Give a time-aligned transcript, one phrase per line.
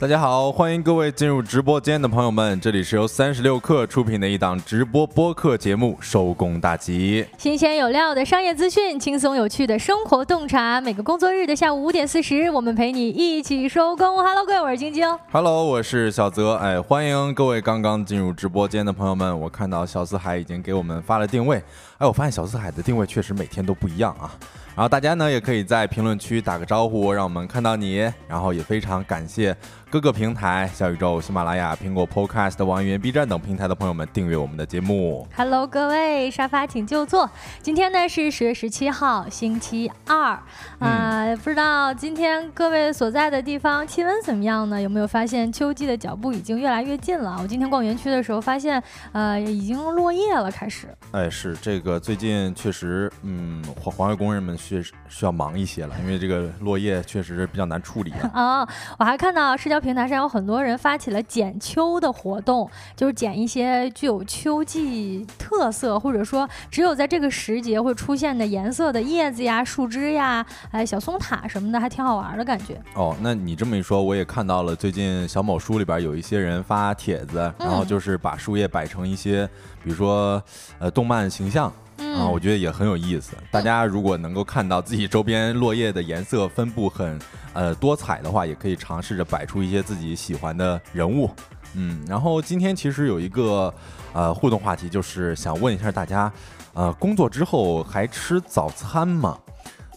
[0.00, 10.80] 大家好，欢迎各位进入直播间的朋友们，这里是由三十六氪出品的一档直播播客节目《收工大吉》，新鲜有料的商业资讯，轻松有趣的生活洞察。
[10.80, 14.22] 每个工作日的下午五点四十，我们陪你一起收工。
[14.22, 15.04] Hello，各位，我是晶晶。
[15.32, 16.54] Hello，我是小泽。
[16.54, 19.40] 哎，欢迎各位刚刚进入直播间的朋友们。
[19.40, 21.60] 我看到小四海已经给我们发了定位。
[21.98, 24.30] 哎，我发现小四海的定位确实每天都不一样啊。
[24.76, 27.96] 然后大家呢也可以在评论区打个招呼，让我们看到你。
[28.28, 29.56] 然后也非常感谢。
[29.90, 35.26] 各个平台，小宇宙、喜马拉雅、苹果 Podcast、网易云、B 站等平台的朋友们订阅我们的节目。
[35.34, 37.28] Hello，各位，沙发请就坐。
[37.62, 40.38] 今天呢是十月十七号，星期二。
[40.78, 44.78] 啊，不知道今天各位所在的地方气温怎么样呢？
[44.78, 47.38] 有没有发现秋季的脚步已经越来越近了？
[47.40, 50.86] 我今天逛园区的时候发现，呃，已经落叶了，开始。
[51.12, 58.30] 哎，是这个最近确实，嗯，环环卫工人们需需要忙一些了，因为这个落叶确实比较难处理啊。
[58.34, 58.68] 啊，
[59.00, 59.77] 我还看到社交。
[59.80, 72.80] 平台上有很多人发起了剪秋的活动，就是剪一些具有秋季特色，或者说只有在这个时节会出现的颜色的叶子呀、树枝呀、哎小松塔什么的，还挺好玩的感觉。
[72.94, 79.48] 哦，那你这么一说，我也看到了最近小某书里边有一些人发帖子，然后就是把树叶摆成一些，
[79.82, 80.42] 比如说
[80.78, 81.72] 呃动漫形象。
[81.98, 83.32] 啊，我觉得也很有意思。
[83.50, 87.18] 大家如果能够看到自己周边落叶的颜色分布很
[87.58, 91.28] 呃多彩的话，也可以尝试着摆出一些自己喜欢的人物。
[91.74, 93.74] 嗯，然后今天其实有一个
[94.12, 96.32] 呃互动话题，就是想问一下大家，
[96.72, 99.36] 呃，工作之后还吃早餐吗？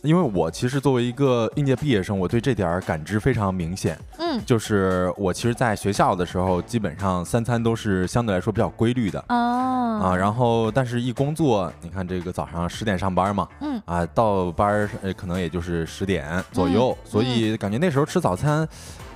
[0.02, 3.98] 因为我其实作为一个应届毕业生，我对这点儿感知非常明显。
[4.18, 9.24] 嗯，就是我其实在学校的时候，基本上三餐都是相对来说比较规律的。
[9.30, 18.68] 哦，啊，然后但是一工作，你看这个早上十点上班嘛，嗯，啊，到班儿可能也就是十点左右，所以感觉那时候吃早餐，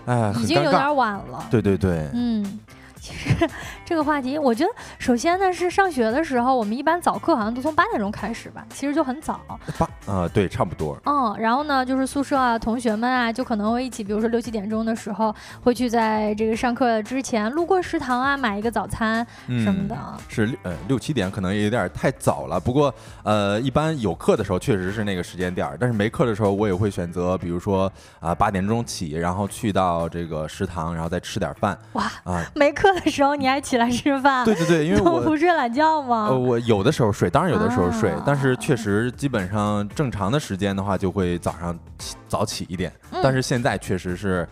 [0.06, 1.44] 哎，已经有点晚了。
[1.50, 2.60] 对对对，嗯。
[3.06, 3.48] 其实
[3.86, 9.40] 这个话题，我觉得首先呢是上学的时候，我们一般早课好像都从八点钟开始吧，其实就很早。
[9.78, 10.98] 八啊，对，差不多。
[11.06, 19.96] 嗯，然后呢，就是宿舍啊，同学们啊，就可能会一起，比如说六七点钟的时候，会去在这个上课之前路过食堂啊，买一个早餐什么的。
[20.28, 22.92] 是呃六七点可能也有点太早了，不过
[23.24, 31.78] 呃一般有课的时候确实是那个时间点儿，但是没课的时候我也会选择，比如说啊八点钟起，然后去到这个食堂，然后再吃点饭。
[31.94, 32.95] 哇啊，没课。
[33.02, 34.44] 的时候你还起来吃饭？
[34.46, 36.28] 对对对，因为 我不睡懒觉吗？
[36.30, 42.92] 呃，我有的时候睡，当然有的时候睡，但是确实基本上正常的时间的话，就会早上起早起一点。
[43.24, 44.48] 但是现在确实是。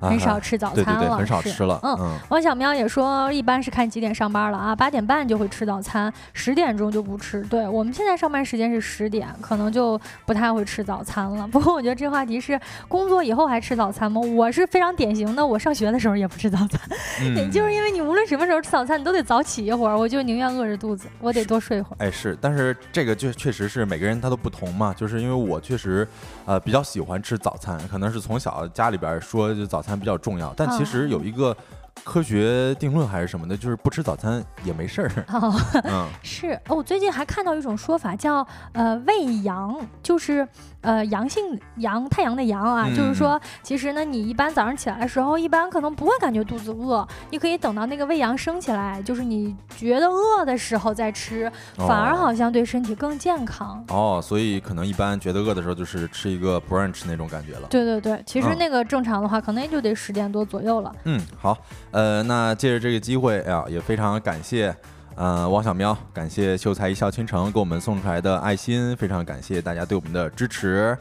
[0.00, 1.80] 很少吃早餐了，对对对，很少吃了。
[1.82, 4.74] 嗯，王小喵也说，一般是看几点上班了啊？
[4.74, 7.42] 八点半就会吃早餐，十点钟就不吃。
[7.44, 11.46] 对我们现在上班时间是十点，可能就不太会吃早餐了。
[11.52, 12.58] 不过我觉得这话题是
[12.88, 14.20] 工作以后还吃早餐吗？
[14.20, 16.80] 我是非常典型的，我上学的时候也不吃早餐，
[17.50, 21.96] 就是因为你无论什么时候吃早餐，你都得早起一会儿，我就宁愿饿着肚子，我得多睡一会儿。
[21.98, 26.06] 哎，是，但是这个就确实是每个人他都不同嘛，就是因为我确实
[26.44, 31.56] 呃比较喜欢吃早餐，可能是从小家里边说就早餐比较重要，但其实有一个
[32.04, 35.24] 科学定论还是什么的，就是不吃早餐也没事儿。
[35.32, 35.52] 哦
[35.84, 40.46] 嗯，是哦，我最近还看到一种说法叫呃喂阳，就是。
[40.82, 53.84] 呃，阳性阳太阳的阳啊，就是说，其实呢，你一般早上起来的时候，一般可能不会感觉肚子饿，你可以等到那个胃阳升起来，就是你觉得饿的时候再吃，反而好像对身体更健康。
[53.88, 57.66] 哦，所以可能一般觉得饿的时候，就是吃一个 brunch 那种感觉了。
[57.68, 60.94] 对对对，其实那个正常的话，可能也就得十点多左右了。
[61.02, 61.58] 嗯，好，
[61.96, 64.76] 呃，那借着这个机会啊，也非常感谢。
[65.14, 70.94] 呃，王小喵，感谢秀才一笑倾城给我们送出来的爱心，非常感谢大家对我们的支持。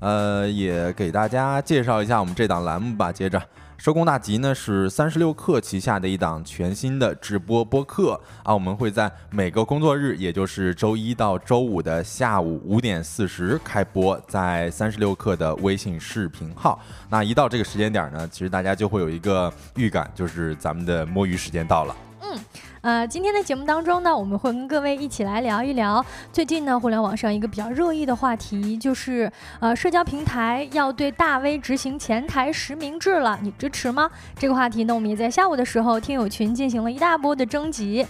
[0.00, 3.10] 呃，也给大家介绍一下我们这档栏目吧。
[3.10, 3.42] 接着，
[3.82, 8.12] 收工大吉呢是三十六氪旗下的一档全新的直播播客
[8.44, 16.80] 啊，我们会在每个工作日，也就是周一到周五的下午五点四十开播，在三十六氪的微信视频号。
[17.10, 21.96] 那一到这个时间点呢，其实大家就会有一个预感，就是咱们的摸鱼时间到了。
[22.20, 22.38] 嗯。
[22.82, 29.30] 呃，今天的节目当中呢，我们会跟各位一起来聊一聊最近呢，互联网上一个比较热议的话题，就是
[29.60, 34.10] 呃，社交平台要对大 V 执行前台实名制了，你支持吗？
[34.36, 38.04] 这个话题呢，我们也在下午的时候听友群进行了一大波的征集。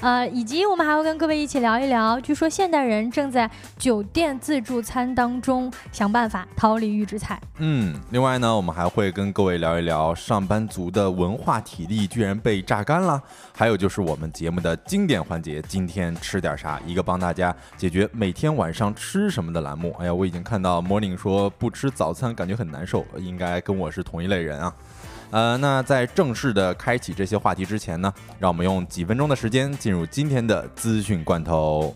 [0.00, 7.40] 呃，以及我们还会跟各位一起聊一聊，据说现代人正在酒店自助餐当中想办法逃离预制菜。
[7.58, 13.20] 嗯，另外呢，我们还会跟各位聊一聊上班族的文化体力居然被榨干了，
[13.54, 16.80] 还有就是我们节目的经典环节，今天吃点啥？
[16.86, 19.94] 一个帮大家解决每天晚上吃什么的栏目。
[19.98, 24.72] 哎呀，我已经看到 Morning 说不吃早餐感觉很难受，应该跟我是同一类人啊。
[25.30, 31.94] 呃，那在正式的开启这些话题之前呢，让我们用几分钟的时间进入今天的资讯罐头。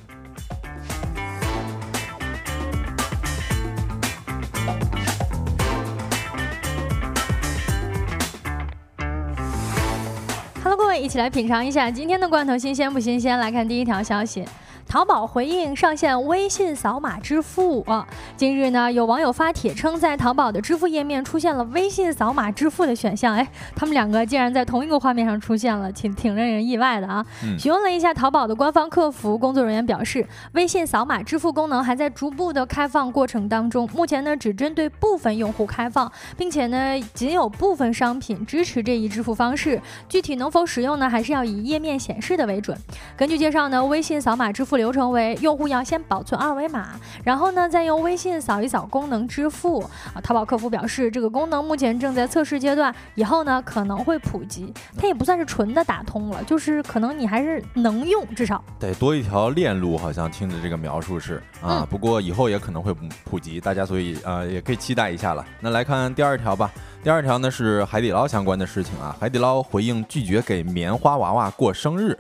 [10.63, 13.39] Hello，各位，一起来品尝一下今天的罐头新鲜不新鲜？
[13.39, 14.45] 来看第一条消息。
[14.91, 18.05] 淘宝回应上线微信扫码支付啊！
[18.37, 23.37] 近日呢，有网友发帖称，在淘宝的支付页面出现了微信扫码支付的选项。
[23.37, 27.25] 哎，他们两个竟然在同一个画面上出现了，挺挺让人意外的啊！
[27.57, 42.77] 询问了一下淘宝的官方客服，工作人员表示，微信扫码支付功能还在逐步的开放过程当中，目前呢只针对部分用户开放，并且呢仅有部分商品支持这一支付方式，具体能否使用呢，还是要以页面显示的为准。
[43.17, 44.80] 根据介绍呢，微信扫码支付。
[44.81, 49.81] 流程为用户要先保存二维码，然后呢再用微信扫一扫功能支付
[50.15, 50.17] 啊。
[50.23, 54.73] 淘宝客服表示，这个功能目前正在测试阶段，以后呢可能会普及。
[54.97, 59.99] 它也不算是纯的打通了，就是可能你还是能用，至少得多一条链路。
[59.99, 62.95] 好像听着这个描述是啊，不过以后也可能会
[63.25, 65.45] 普及，大家所以呃也可以期待一下了。
[65.61, 66.71] 那来看第二条吧。
[67.03, 69.17] 第二条呢是海底捞相关的事情啊。
[69.19, 72.17] 海底捞回应拒绝给棉花娃娃过生日。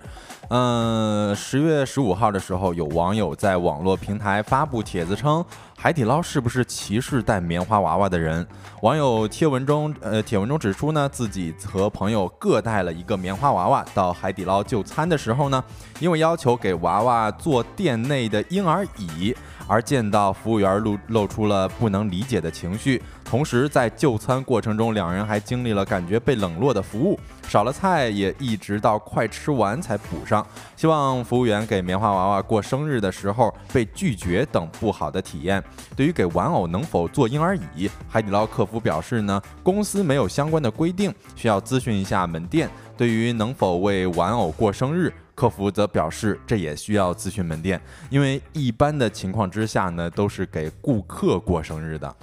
[0.48, 5.44] 嗯，十月十五号的时候，有网友在网络平台发布帖子称，
[5.76, 8.44] 海底捞是不是歧视带棉花娃娃的人？
[8.80, 15.62] 网友贴文中，呃，帖文中指出呢，自己和朋友各带了一个棉花娃娃到海底捞就餐的时候呢，
[16.00, 19.36] 因为要求给娃娃坐店内的婴儿椅。
[19.70, 30.44] 而见到服务员露露出了不能理解的情绪，同时在就餐过程中，两人还经历了感觉被冷落的服务，少了菜也一直到快吃完才补上。
[30.76, 35.62] 希望服务员给棉花娃娃过生日的时候被拒绝等不好的体验。
[35.94, 42.68] 对于给玩偶能否坐婴儿椅，海底捞客服表示呢，公司没有相关的规定，需要咨询一下门店。
[42.96, 45.12] 对于能否为玩偶过生日。
[45.40, 52.14] 客服则表示，这也需要咨询门店，因为一般的情况之下呢，都是给顾客过生日的。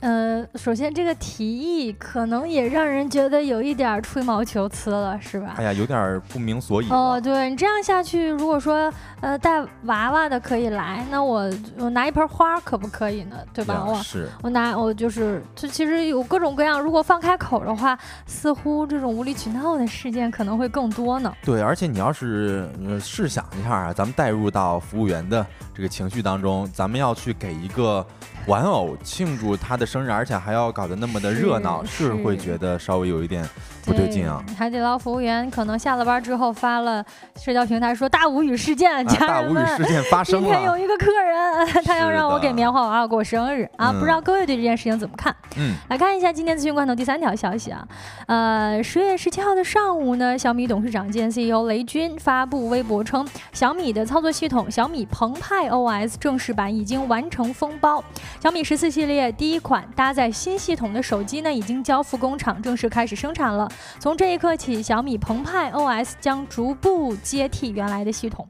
[0.00, 5.54] 呃，首先这个提议可能也让人觉得有一点吹毛求疵了，是吧？
[5.58, 6.88] 哎呀，有点不明所以。
[6.88, 13.36] 哦，对你这样下去，如果说呃带娃娃的可以来，那我我拿一盆花可不可以呢？
[13.52, 13.84] 对吧？
[13.86, 16.80] 我是我拿我就是，这其实有各种各样。
[16.80, 21.30] 如果放开口的话，似乎这种无理取闹的事件可能会更多呢。
[21.44, 22.66] 对，而且你要是
[22.98, 28.06] 试想一下啊，咱们带入到服务员的这个情绪当中，咱们要去给一个。
[28.46, 33.48] 玩偶庆祝他的生日，而且还要搞得那么的热闹，是会觉得稍微有一点
[33.84, 34.42] 不对劲啊。
[34.56, 37.04] 海底捞服务员可能下了班之后发了
[37.36, 40.48] 社交平台说：“大无语事件，大无语事件发生了。
[40.48, 43.92] 今天有一个客人，他要让我给棉花娃娃过生日啊！
[43.92, 45.34] 不知道各位对这件事情怎么看？
[45.56, 47.86] 嗯，来看一下今天资讯罐头第三条消息啊。
[48.26, 58.02] 呃，十月十七号的上午呢，小米董事长兼 CEO 雷军发布微博称，小米的操作系统小米澎湃 OS 正式版已经完成封包。
[58.40, 63.70] 小米十四系列第一款搭载新系统的手机呢，已经交付工厂，正式开始生产了。
[63.98, 68.48] 从这一刻起，小米澎湃 OS 将逐步接替原来的系统。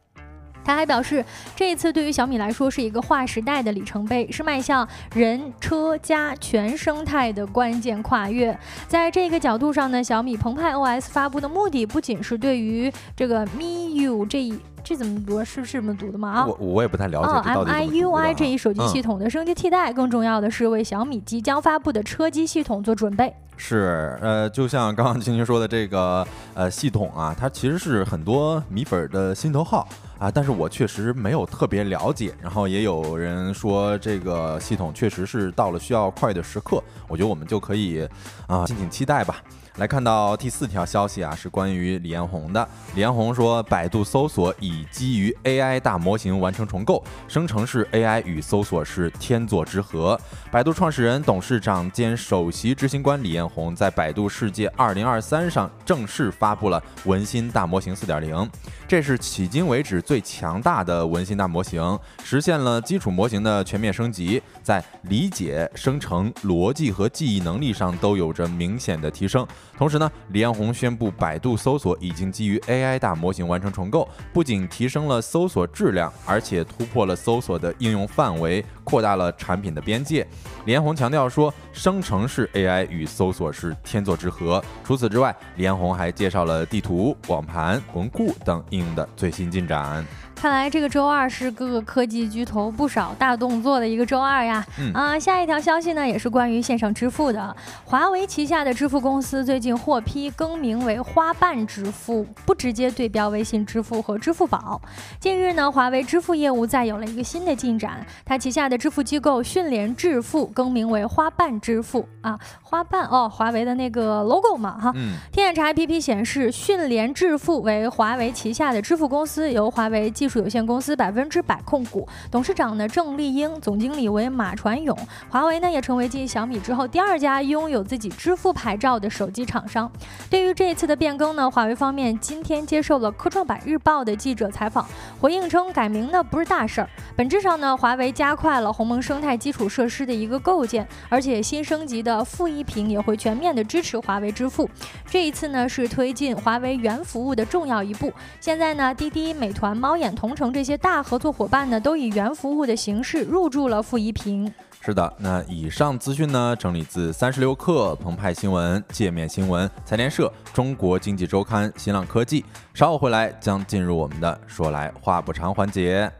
[0.64, 1.24] 他还表示，
[1.56, 8.56] 这一次对于小米来说是一个划时代的里程碑，是迈向人车家全生态的关键跨越。
[8.88, 14.58] 在这个角度上呢，小米澎湃 OS 发布的目的不仅是对于这个 MIU 这一。
[14.82, 15.44] 这怎么读？
[15.44, 16.30] 是是这么读的吗？
[16.30, 17.50] 啊，我我也不太了解。
[17.50, 23.32] M I U I 这一手机系统的升级替代，更重要的是为小米即将发布的车机系统做准备。
[23.62, 29.86] 是，呃，就像刚刚青青说的这个呃系统啊，它其实是很多米粉的心头好
[30.18, 32.34] 啊，但是我确实没有特别了解。
[32.40, 38.08] 然后也有人说这个系统确实是到了需要快的时刻，我觉得我们就可以
[38.46, 39.36] 啊，敬请期待吧。
[39.76, 42.68] 来看到第四条消息啊，是关于李彦宏的。
[42.94, 50.20] 李彦宏说，百度搜索已基于 AI 大模型完成重构，生成式 AI 与搜索是天作之合。
[50.50, 58.48] 百度创始人、董事长兼首席执行官李彦宏在百度世界2023上正式发布了文心大模型4.0，
[58.86, 69.46] 这是迄今为止最强大的文心大模型，实现了基础模型的全面升级，在理解、生成、逻辑和记忆能力上都有着明显的提升。
[69.80, 80.28] 同时呢，李彦宏宣布，百度搜索已经基于 AI 大模型完成重构，不仅提升了搜索质量，而且突破了搜索的应用范围，扩大了产品的边界。
[80.66, 84.62] 李彦宏强调说，生成式 AI 与搜索是天作之合。
[84.84, 90.06] 除此之外，李彦宏还介绍了地图、网盘、文库等应用的最新进展。
[90.40, 94.64] 看来这个周二是各个科技巨头不少大动作的一个周二呀。
[94.94, 97.54] 啊，下一条消息呢也是关于线上支付的。
[97.84, 104.80] 华为旗下的支付公司最近获批更名为花瓣支付，不直接对标微信支付和支付宝。
[105.20, 114.90] 近日呢，华为支付业务再有了一个新的进展，它旗下的支付机构迅联支付更名为花瓣支付啊，花瓣哦，华为的那个 logo 嘛哈。
[114.94, 115.16] 嗯。
[115.30, 124.96] 天眼查 APP 显示，迅联支付为华为旗下的支付公司，由华为技术有限公司百分之百控股，董事长呢郑丽英，总经理为马传勇。
[125.28, 129.90] 华为呢也成为继小米之后第二家拥有自己支付牌照的手机厂商。
[130.30, 134.86] 对于这一次的变更呢，华为方面今天接受了科创板日报的记者采访，
[135.20, 144.70] 回应称改名呢不是大事儿，本质上呢华为加快了鸿蒙生态基础设施的一个构建，而且新升级的负一屏也会全面的支持华为支付。
[145.06, 148.12] 这一次呢是推进华为原服务的重要一步。
[148.38, 150.14] 现在呢滴滴、美团、猫眼。
[150.20, 154.52] 同城这些大合作伙伴呢，都以原服务的形式入驻了负一屏。
[154.82, 162.44] 是的，那以上资讯呢，整理自三十六氪、澎湃新闻、界面新闻、财联社、中国经济周刊、新浪科技。
[162.74, 166.12] 稍后回来将进入我们的说来话不长环节。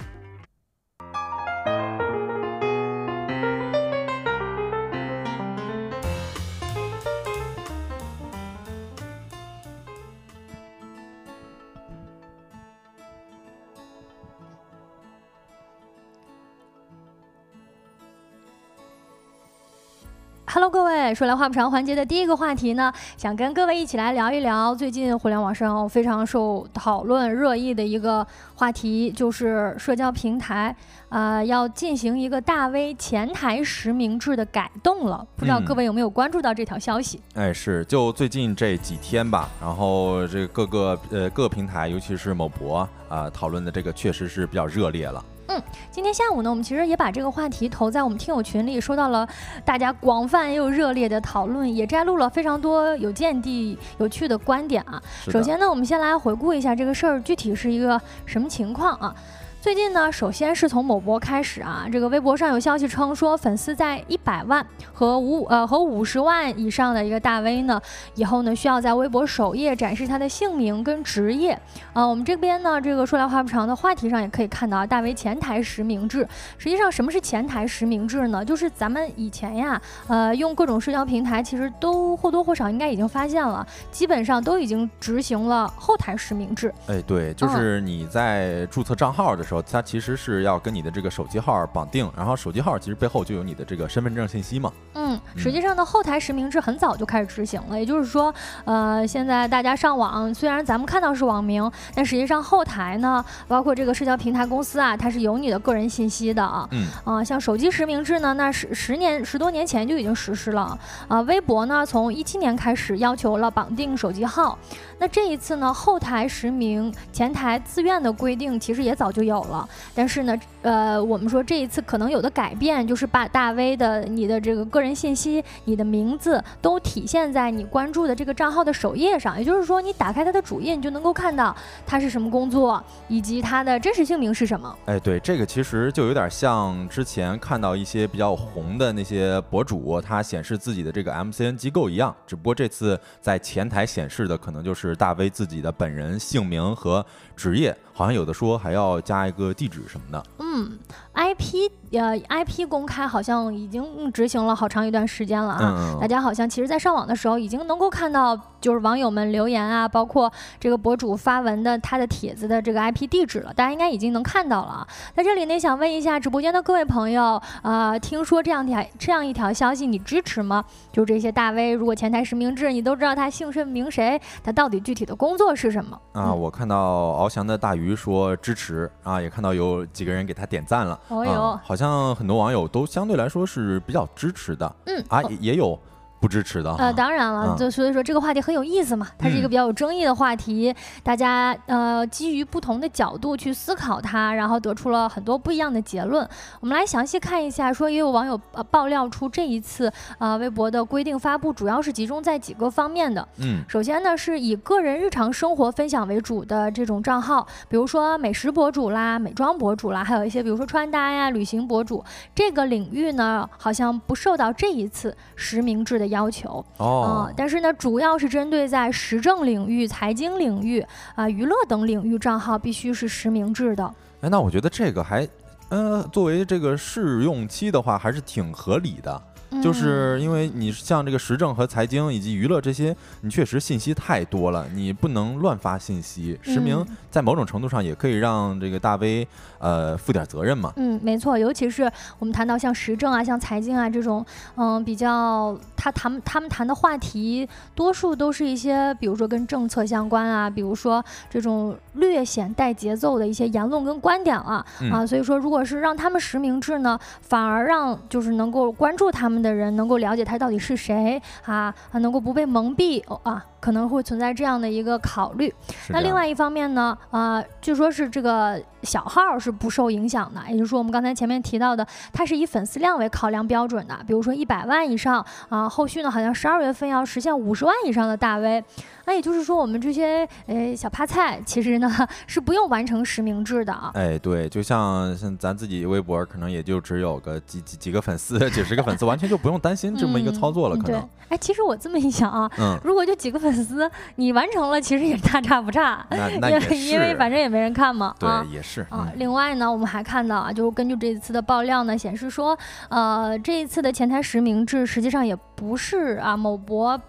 [20.52, 28.26] Hello，各位，说来话不长，环节的第一个话题呢，想跟各位一起来聊一聊最近互联网上非常受讨论、热议的一个
[28.56, 30.74] 话题，就是社交平台
[31.08, 35.24] 啊要进行一个大 V 前台实名制的改动了。
[35.36, 37.20] 不知道各位有没有关注到这条消息？
[37.34, 45.24] 哎，是，就最近这几天吧，然后这各个呃各个平台，尤其是某博啊，讨论的这个确实是比较热烈了。
[45.52, 49.28] 嗯，今天下午呢，我们其实也把这个话题投在我们听友群里，收到了
[49.64, 55.02] 大家广泛又热烈的讨论，也摘录了非常多有见地、有趣的观点啊。
[55.26, 59.12] 首先呢，我们先来回顾一下这个事儿具体是一个什么情况啊。
[59.60, 67.78] 最近呢，首先是从某博开始啊，这个微博上有消息称说，粉丝在一百万和五呃和五十万以上的一个大 V 呢，
[68.14, 71.52] 以后呢需要在微博首页展示他的姓名跟职业
[71.92, 72.02] 啊。
[72.02, 76.26] 我们这边呢，这个说来话不长的话题上也可以看到啊，大 V 前台实名制。
[76.56, 78.42] 实际上，什么是前台实名制呢？
[78.42, 86.72] 就是咱们以前呀，呃，用各种社交平台，其实都或多或少应该已经发现了，基本上都已经执行了后台实名制。
[86.86, 89.44] 哎，对，就是你在注册账号的。
[89.49, 94.70] 时候，它其实是要跟你的这个手机号绑定，然后手机号其实背后就有你的这个身份证信息嘛。
[94.92, 98.34] 嗯，实际上呢，后台实名制很早就开始执行了，也就是说，
[98.66, 106.68] 呃，现在大家上网，虽然咱们看到是网名，但实际上后台呢，包括这个社交平台公司啊，它是有你的个人信息的啊。
[106.72, 106.88] 嗯。
[107.04, 110.78] 啊，像手机实名制呢，那十十年十多年前就已经实施了
[111.08, 111.20] 啊。
[111.22, 114.58] 微博呢，从一七年开始要求了绑定手机号。
[114.98, 131.54] 那这一次呢，后台实名、前台自愿的规定其实也早就有了，但是呢，呃，我们说这一次可能有的改变，就是把大 V 的你的这个个人信息、你的名字都体现在你关注的这个账号的首页上，也就是说，你打开他的主页，你就能够看到
[131.84, 134.78] 他是什么工作，以及他的真实姓名是什么。
[134.86, 144.94] 哎，对，这个其实就有点像之前看到一些比较红的那些博主，他显示自己的这个 MCN 机构一样，只不过这次在前台显示的可能就是。
[145.00, 147.02] 大 V 自己的本人姓名和
[147.40, 150.22] 职业，好像有的说还要加一个地址什么的。
[150.40, 150.78] 嗯
[151.14, 155.98] ，IP 呃，IP 公开好像已经执行了好长一段时间了啊。
[156.00, 163.52] 大家好像其实，在上网的时候已经能够看到，就是网友们留言啊，包括这个博主发文的他的帖子的这个 IP 地址了。
[163.52, 164.86] 大家应该已经能看到了。
[165.16, 170.64] 在这里呢，想问一下直播间的各位朋友，呃，听说这样条这样一条消息，你支持吗？
[170.92, 175.98] 就这些大 V，如果前台实名制，你都知道他姓甚名谁，他到底具体的工作是什么？
[176.12, 180.99] 啊，我看到翱翔的大鱼说支持啊，也看到有几个人给他点赞了。
[181.08, 184.76] 哦哟，好像很多网友都相对来说是比较支持的。
[184.86, 185.78] 嗯啊，也有。
[186.20, 190.72] 不支持的呃，当然了，就所以说这个话题很有意思嘛，它是一个比较有争议的话题，
[191.02, 196.28] 大家呃基于不同的角度去思考它，然后得出了很多不一样的结论。
[196.60, 203.26] 我们来详细看一下，说也有网友呃爆料出这一次呃微博的规定发布主要是集中在几个方面的。
[203.38, 216.09] 嗯，首先呢是以个人日常生活分享为主的这种账号，比如说美食博主啦、美妆博主啦，还有一些比如说穿搭呀、旅行博主这个领域呢，好像不受到这一次实名制的。
[216.10, 223.94] 要求哦，但是呢，主要是针对在时政领域、财经领域啊、娱乐等领域账号必须是实名制的。
[224.20, 225.26] 哎，那我觉得这个还，
[225.70, 229.22] 呃，作为这个试用期的话，还是挺合理的。
[229.62, 236.38] 就是因为你像这个时政和财经以及娱乐这些，你确实信息太多了，你不能乱发信息。
[236.40, 239.26] 实名在某种程度上也可以让这个大 V
[239.58, 240.72] 呃负点责任嘛。
[240.76, 241.90] 嗯，没错，尤其是
[242.20, 259.39] 我们谈到像时政啊、像财经啊这种，嗯，比较他谈他们谈的话题，多数都是一些比如说跟政策相关啊，比如说这种略显带节奏的一些言论跟观点啊啊，所以说如果是让他们实名制呢，反而让就是能够关注他们。
[259.40, 263.44] 的人能够了解他到底是谁啊啊，能够不被蒙蔽哦啊。
[263.60, 265.52] 可能会存在这样的一个考虑，
[265.90, 278.64] 那另外一方面呢，呃，据说是这个小号是不受影响的，也就是说我们刚才前面提到的，它是以粉丝量为考量标准的，比如说一百万以上啊，后续呢好像十二月份要实现五十万以上的大 V，
[279.04, 281.90] 那也就是说我们这些呃小趴菜其实呢
[282.26, 283.90] 是不用完成实名制的啊。
[283.92, 291.06] 哎，对，就像像咱自己微博可能也就只有个几几几个粉丝，几十个粉丝，完全就不用担心这么一个操作了，可能。
[291.28, 293.49] 哎，其实我这么一想啊，嗯，如果就几个粉。
[293.50, 298.14] 粉丝，你完成了，其实也大差不差，因为因为反正也没人看嘛。
[298.18, 299.10] 对，也是啊。
[299.16, 302.56] 另外呢，我们还看到啊，就是根据这一次的爆料呢，显示说，
[302.88, 307.00] 呃，这一次的前台实名制实际上也不是啊某博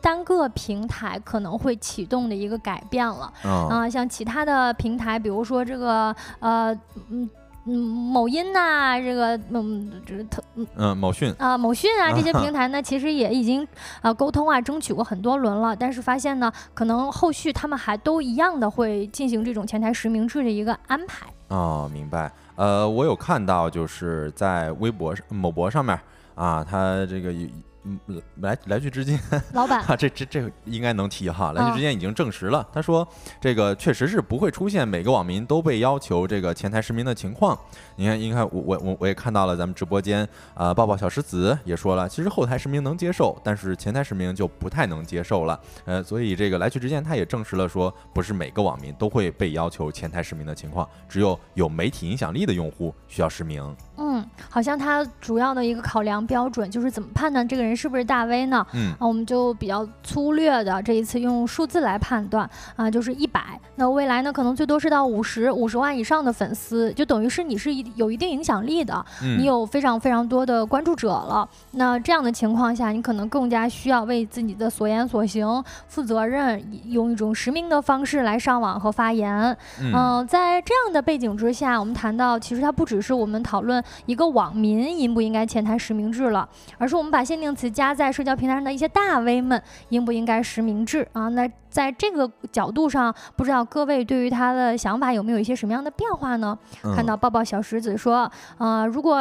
[0.00, 3.32] 单个平台可能会启动的一个改变了。
[3.42, 6.76] 啊，像其他的平台，比如说这个呃
[7.10, 7.30] 嗯。
[7.66, 10.42] 嗯，某音呐，这个嗯，这个特
[10.76, 13.66] 嗯，某讯啊，某讯啊，这些平台呢，其实也已经
[14.02, 21.26] 啊沟通啊，争取过很多轮了，但是发现呢，可能后续他们还都一样的会进行这种前台实名制的一个安排。
[21.48, 22.30] 哦，明白。
[22.56, 25.98] 呃，我有看到，就是在微博上某博上面
[26.34, 27.48] 啊，他这个有。
[27.84, 27.98] 嗯，
[28.40, 29.18] 来来去之间，
[29.52, 31.52] 老板，这这这应该能提哈。
[31.52, 33.06] 来去之间已经证实了，他说
[33.40, 37.58] 这个确实是不会出现每个网民都被要求这个前台实名的情况。
[37.96, 45.60] 你看，你看，我我我我也看到了，咱们直播间啊，抱抱小石子也说了，其实后台实名能接受，但是前台实名就不太能接受了。
[45.84, 53.76] 呃，所以这个来去之间他也证实了，说不是每个网民都会被要求前台实名的情况，只有有媒体影响力的用户需要实名。
[53.96, 58.64] 嗯，好像他主要的一个考量标准就是怎么判断这个人是不是大 V 呢？
[58.72, 63.58] 嗯，啊，我们就比较粗略的这一次用数字来判断啊，就是一百。
[63.76, 69.04] 那未来呢，可能最多是到五十五十万以上的粉丝，就等于是你是一有一定影响力的，
[69.38, 71.48] 你有非常非常多的关注者了。
[71.72, 79.56] 那这样的情况下，你可能更加需要为自己的所言所行负责任，用一种实名的方式来上网和发言。
[79.80, 83.82] 嗯，在这样的背景之下，我们谈到其实它不只是我们讨论。
[84.06, 91.28] 一个网民应不应该前台实名制了，而是我们把限定词加在社交平台上的一些大 V 们应不应该实名制啊？
[91.28, 96.56] 那在这个角度上，不知道各位对于他的想法有没有一些什么样的变化呢？
[96.94, 99.16] 看到抱抱小石子说，呃，如果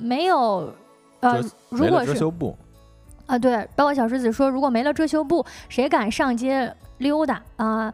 [0.00, 0.72] 没有，
[1.20, 2.14] 呃，如果是
[3.26, 7.92] 啊，对，抱抱小石子说，如果没了遮羞布，谁敢上街溜达啊？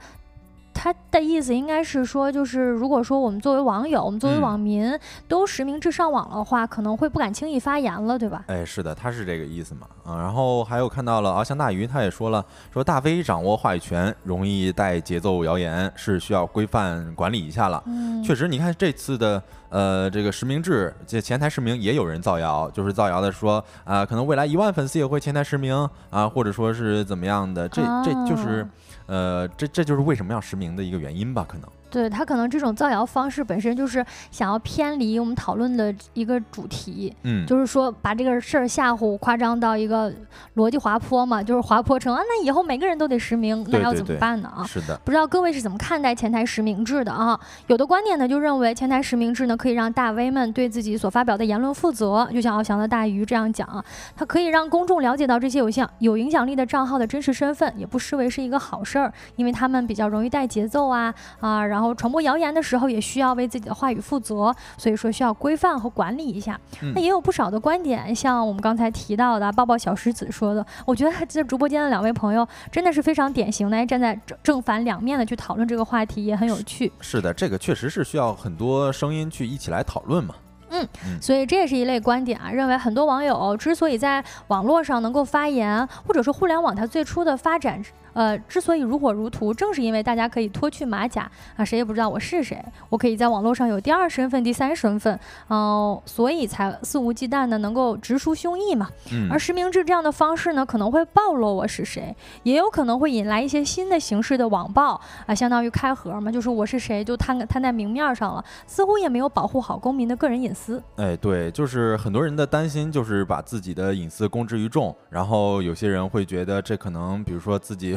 [0.83, 8.45] 他的意思应该是说，就是如果说我们作为网友，我们作为网民都实名制上网的话，可能会不敢轻易发言了，对吧？
[8.47, 9.87] 哎，是的，他是这个意思嘛？
[10.07, 17.83] 啊，然后还有看到了翱翔大鱼，他也说了，说大 V 掌握话语权，容易带节奏谣言，是需要规范管理一下了。
[17.85, 28.67] 嗯，确实，你看这次的呃这个实名制，这前台实名也有人造谣，就是造谣的说啊，可能未来一万粉丝也会前台实名啊，或者说是怎么样的，这这就是。
[29.11, 31.69] 呃，这这就是为什么要实名的一个原因吧，可能。
[31.91, 40.13] 对他可能这种造谣方式本身就是想要偏离我们讨论的一个主题，嗯，就是说把这个事儿吓唬夸张到一个
[40.57, 44.49] 逻辑滑坡嘛，就是滑坡成啊，那以后每个人都得实名，那要怎么办呢？
[44.57, 47.39] 啊，是的，不知道各位是怎么看待前台实名制的啊？
[47.67, 61.80] 有的观点呢就认为前台实名制呢可以让大 V 们对自己所发表的言论负责，就像翱翔的大鱼这样讲啊，它可以让公众了解到这些有像有影响力的账号的真实身份，也不失为是一个好事儿，因为他们比较容易带节奏啊啊，然后。
[61.81, 66.61] 然后传播谣言的时候，也需要为自己的话语负责，所以说需要规范和管理一下。
[66.95, 76.93] 那也有不少的观点，像我们刚才提到的抱抱小石子说的，我觉得这直播间的两位朋友真的是非常典型的，站在正正反两面的去讨论这个话题，也很有趣。
[77.01, 80.35] 是的，这个确实是需要很多声音去一起来讨论嘛。
[80.69, 80.87] 嗯，
[81.19, 87.83] 所以这也是一类观点啊，认为很多网友之所以在网络上能够发言，或者说互联网它最初的发展。
[88.13, 95.19] 呃，之所以如火如荼，正是因为大家可以脱去马甲啊，谁也不知道我是谁，我可以在网络上有第二身份、第三身份，
[95.49, 98.89] 嗯，所以才肆无忌惮的能够直抒胸臆嘛。
[99.31, 110.83] 而实名制这样的方式呢，可能会暴露我是谁，也有可能会引来一些新的形式的网暴啊，相当于开盒嘛，就是我是谁就摊摊在明面上了，似乎也没有保护好公民的个人隐私。
[110.97, 117.97] 哎，对，就是很多人的担心就是把自己的隐私公之于众，然后有些人会觉得这可能，比如说自己。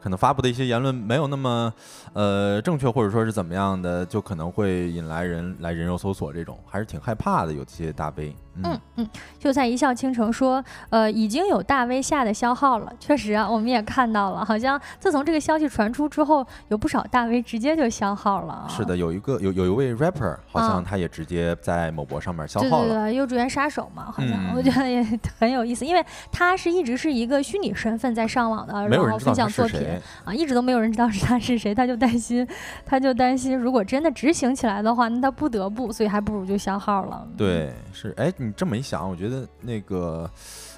[0.00, 1.72] 可能发布的一些言论没有那么，
[2.12, 7.52] 呃，正确，或者说是怎么样的，就可能会引来人来人肉搜索，这种还是挺害怕的。
[7.52, 8.34] 有些大 V。
[8.60, 9.08] 嗯嗯，
[9.38, 12.92] 就在一笑倾城说，呃，已经有大 V 下的消耗了。
[12.98, 18.66] 确实啊，我们也看到了，好像自从这个消息传出之后，有不少大 V 直接就消耗了。
[18.68, 22.88] 是的，有一个有有一位 rapper，好像他也直接在某博上面消耗了。
[22.88, 25.06] 对对对，幼稚园杀手嘛，好像我觉得也
[25.38, 29.80] 很有意思，因为他是一直是一个虚拟身份在上网的，然后分享作品
[30.24, 32.46] 啊，一直都没有人知道是他是谁，他就担心，
[32.86, 37.28] 他就担心如果真的执行起来的话，那他不得不，所以还不如就消号了。
[37.36, 39.14] 对，是，哎，你这么一想，我。
[39.14, 40.30] 觉得那个。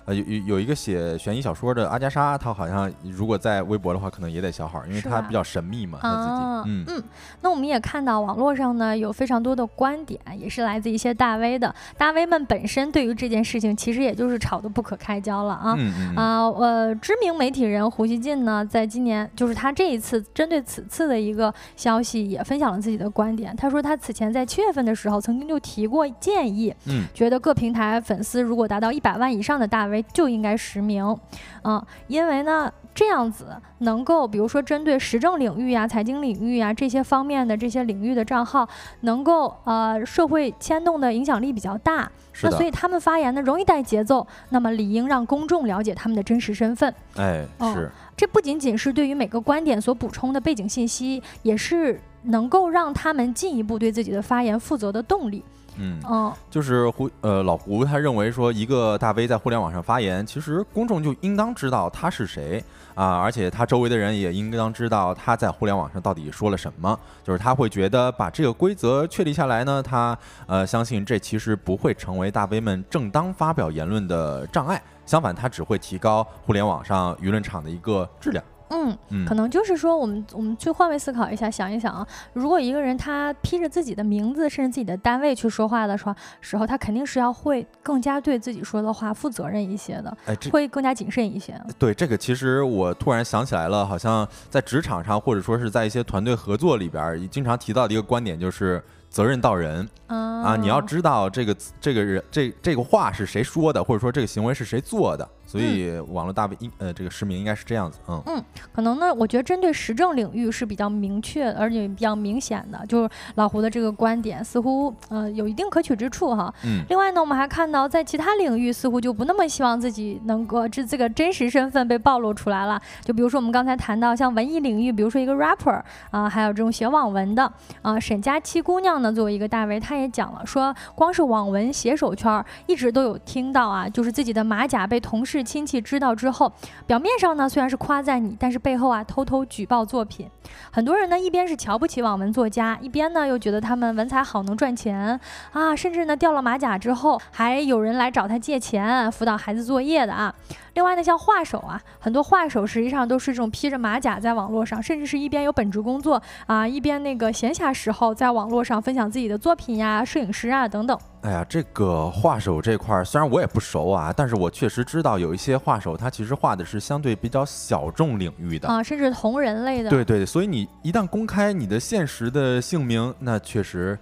[0.06, 6.70] 呃，有有有一个写悬疑小说的阿加莎，她好像如果在微博的话，可能也得小号，因为她比较神秘嘛，她自己。
[6.70, 7.04] 嗯嗯。
[7.42, 11.72] 那我们也看到网络上呢有非常多的观点，也是来自一些大 V 的。
[11.96, 15.76] 大 V 们本身对于这件事情，其实也就是吵得不可开交了啊。
[16.16, 23.54] 啊，呃，知名媒体人胡锡进呢，在今年就是他这一次针对此次的一个消息，也分享了自己的观点。
[23.54, 29.89] 他说他此前在七月份的时候曾经就提过建议，嗯，觉得各平台粉丝如果达到一百万以上的大 V。
[30.12, 31.16] 就应该实名，
[31.64, 38.68] 嗯，因为呢，这样子能够，比如说针对时政领域啊、财经领域啊这些方面的这些领域的账号，
[39.00, 42.10] 能够呃社会牵动的影响力比较大，
[42.42, 46.92] 那所以他们发言呢容易带节奏，那么理应让公众了解他们的真实身份。
[47.16, 55.42] 哎，是，这不仅仅是对于每个观点所补充的背景信息，也是能够让他们进一步对自己的发言负责的动力。
[55.82, 62.62] 嗯哦，就是胡呃老胡他认为说一个大 V 在互联网上发言，其实公众就应当知道他是谁
[62.94, 66.98] 啊，而且他周围的人也应当知道他在互联网上到底说了什么。
[67.24, 70.16] 就是他会觉得把这个规则确立下来呢，他
[70.46, 78.44] 呃相信这其实不会成为大 V 们正当发表言论的障碍，相反，它只会提高互联网上舆论场的一个质量。
[78.70, 91.60] 嗯，可能就是说，我们我们去换位思考一下，想一想啊，如果一个人他披着自己的名字，甚至自己的单位去说话的时候，时候他肯定是要会更加对自己说的话负责任一些的，哎，会更加谨慎一些。
[91.78, 98.82] 对这个，其实我突然想起来了，好像在职场上，或者说是在一些团队合作里边，经常提到的一个观点就是。
[99.10, 100.54] 责任到人啊！
[100.54, 105.28] 你要知道这个这个人这这个话是谁说的，或者说这个行为是谁做的。
[105.50, 116.54] 所以网络大 V 应呃这个实名应该是这样子，嗯嗯，可能呢，我觉得针对时政领域是比较明确而且比较明显的，就是老胡的这个观点似乎呃有一定可取之处哈。
[116.64, 116.84] 嗯。
[116.88, 122.80] 另外呢，我们还看到在其他领域似乎就不那么希望自己能够这这个真实身份被暴露出来了。
[123.02, 125.82] 就比如说我们刚才谈到像文艺领域，比如说一个 rapper
[126.12, 129.00] 啊，还有这种写网文的啊，沈佳期姑娘。
[129.00, 136.52] 呢，作为一个大 V，她也讲了，说光是网文写手圈一直都有听到啊，就是自己的马甲被同事亲戚知道之后，
[136.86, 140.28] 表面上呢虽然是夸赞你，但是背后啊偷偷举报作品。
[140.72, 145.18] 很多人呢一边是瞧不起网文作家，一边呢又觉得他们文采好能赚钱
[145.52, 150.34] 啊，甚至呢掉了马甲之后，还有人来找他借钱辅导孩子作业的啊。
[150.74, 160.98] 另外呢，像画手啊，很多画手实际上都是这种披着马甲在网络上，甚至是一边有本职工作啊，一边那个闲暇时候在网络上分享自己的作品呀，摄影师啊等等。
[161.22, 169.90] 哎呀，这个画手这块儿虽然我也不熟啊，但是我确实知道有一些画手他其实画的是相对比较小众领域的啊，甚至同人类的。
[169.90, 173.98] 对对，所以你一旦公开你的现实的姓名，那确实。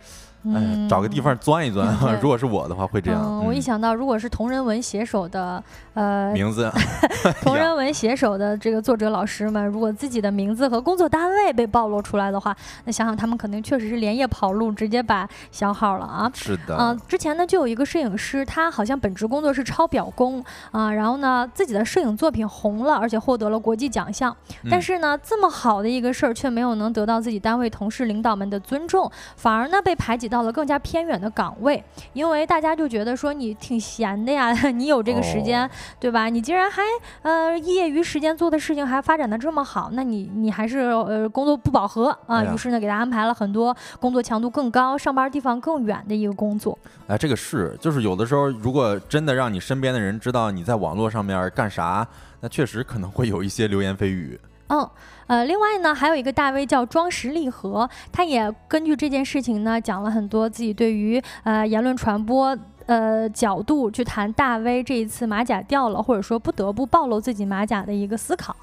[0.55, 1.89] 哎，找个地方钻一钻。
[2.23, 3.45] 如果是我的话，会这样。
[3.45, 5.63] 我一想到，如果是同人文写手的，
[5.95, 6.71] 呃，名字，
[7.43, 16.31] 同人文写手的这个作者老师们，如果自己的名字和工作单位被暴露出来的话，那想想他们肯定确实是连夜跑路，直接把消号了啊。
[16.33, 16.77] 是的。
[16.79, 24.35] 嗯，之前呢，就有一个摄影师，他好像本职工作是抄表工啊，然后呢，自己的摄影作品红了，而且获得了国际奖项。
[24.71, 30.28] 但是呢，这么好的一个事儿，却没有能得到自己单位同事领导们的尊重，反而呢被排挤。
[30.29, 36.29] 集到了更加偏远的岗位，因为大家就觉得说你挺闲的呀， 你有这个时间，对吧？
[36.29, 36.83] 你竟然还
[37.23, 42.45] 呃业余时间做的事情还发展的这么好，那你你还是呃工作不饱和啊。
[42.45, 46.79] 于是呢，给他安排了很多工作强度更高、上班地方更远的一个工作。
[47.07, 52.07] 哎，这个是，就是有的时候，如果真的让你身边的人知道你在网络上面干啥，
[52.41, 54.39] 那确实可能会有一些流言蜚语。
[54.71, 54.87] 嗯，
[55.29, 62.59] 呃，另外呢，还有一个大 V 叫庄实立和，他也根据这件事情呢，讲了很多自己对于呃言论传播。
[62.89, 68.57] 呃，角度去谈大 V 这一次马甲掉了，或者说不得不暴露自己马甲的一个思考。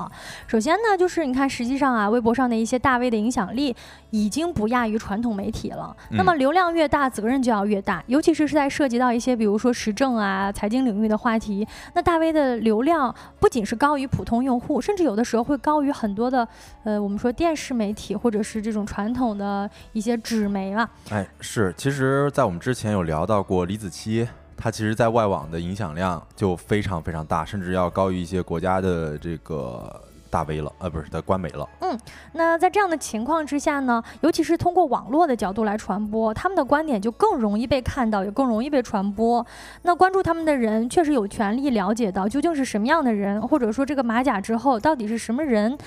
[0.47, 3.75] 首先呢，就是你看，实际上啊，微博上的一些大 V 的影响力
[4.15, 5.95] 已经不亚于传统媒体了。
[6.11, 16.47] 那么流量越大，责任就要越大，尤其是是在涉及到一些比如说时政啊、财经领域的话题，那大 V 的流量不仅是高于普通用户，甚至有的时候会高于很多的
[16.83, 20.89] 呃，我们说电视媒体或者是这种传统的一些纸媒了。
[21.09, 24.25] 哎，是，其实，在我们之前有聊到过李子柒。
[24.57, 30.01] 它其实，在外网的影响量就非常非常大，甚至要高于一些国家的这个
[30.35, 31.65] 大 V 了，呃，不是的官媒了。
[31.79, 31.97] 嗯，
[32.33, 39.45] 那在这样的情况之下呢，尤其是通过网络的角度来传播，他们的观点就更容易被看到，也更容易被传播。
[39.83, 45.77] 那关注他们的人确实有权利了解到究竟是什么样的人，或者说这个马甲之后到底是什么人。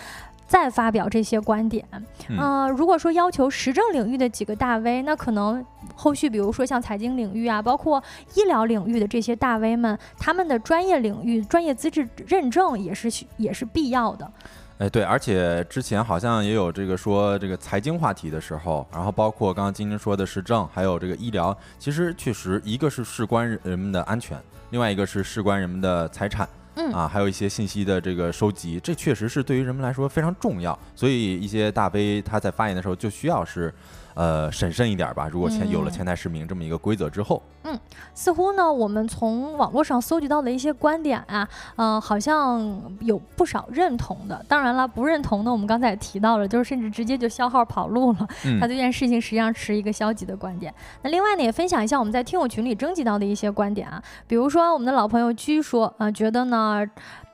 [0.48, 1.86] 再发表这些观点，
[2.30, 5.62] 嗯，如果说要求时政领域的几个大 V，那可能
[5.94, 8.02] 后续比如说像财经领域啊，包括
[8.34, 14.32] 医疗领域的这些大 V 们，他们的专业领域专业资质认证也是也是必要的。
[14.78, 24.38] 哎，对，而且之前好像也有这个说这个财经话题的时候，然后包括刚刚晶晶说的时政，还有这个医疗，其实确实一个是事关人们的安全，
[24.70, 26.48] 另外一个是事关人们的财产。
[26.78, 33.72] 嗯啊，还有一些信息的这个收集，这确实是对于人们来说非常重要，所以一些大 V 他在发言的时候就需要是。
[34.18, 35.28] 呃，审慎一点吧。
[35.30, 37.78] 如果前有了前台实名这么一个规则之后，嗯，
[38.14, 44.44] 似乎呢，我们从网络上搜集到的一些观点啊，嗯，好像有不少认同的。
[44.48, 48.26] 当然了，不认同的，我们刚才也提到了，就是甚至直接就消号跑路了。
[48.58, 50.74] 他对这件事情实际上持一个消极的观点。
[51.02, 56.84] 那另外呢，也分享一下我们在听友群里征集到的一些观点啊，比如说我们的老朋友居说啊，觉得呢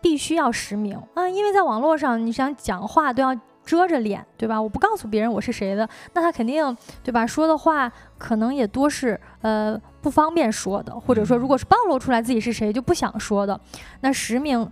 [0.02, 3.34] 必须要实名啊，因为在网络上你想讲话都要。
[3.64, 4.60] 遮着脸，对吧？
[4.60, 7.26] 我不告诉别人我是谁的，那他肯定，对吧？
[7.26, 13.58] 说的话可能也多是呃不方便说的，或者说，如果是暴露出来自己是谁就不想说的，
[14.00, 14.70] 那实名，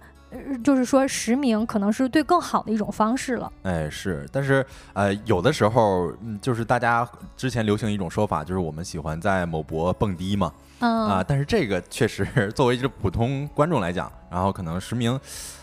[0.63, 3.51] 就是说实名可能是对更好的一种方式了。
[3.63, 15.19] 哎，是，但是呃，有的时候就是大家之前流行一种说法，就是我们喜欢在某博蹦迪嘛，啊，但是这个确实 作为一个普通观众来讲，然后可能实名。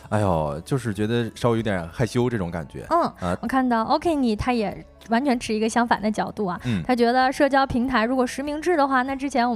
[0.10, 2.86] 哎呦，就是觉得稍微有点害羞这种感觉。
[2.90, 6.60] 嗯，我看到 OK 你他也完全持一个相反的角度啊。
[6.66, 9.48] 嗯，他觉得社交平台如果实名制的话，那之前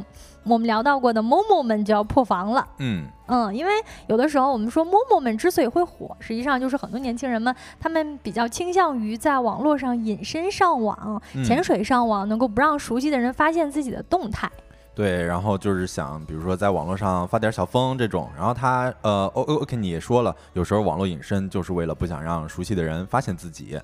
[0.43, 2.67] 我们聊到过的 Momo 们就要破防了。
[2.77, 3.71] 嗯嗯，因为
[4.07, 14.49] 有的时候我们说 Momo 们之所以会火，实际上就是很多年轻人们他们比较倾向于在网络上隐身上网、潜水上网，能够不让熟悉的人发现自己的动态。
[14.95, 23.79] 对，然后就是想，比如说在网络上发点小疯这种，然后他呃，O O K 你也说了，有时候网络隐身就是为了不想让熟悉的人发现自己。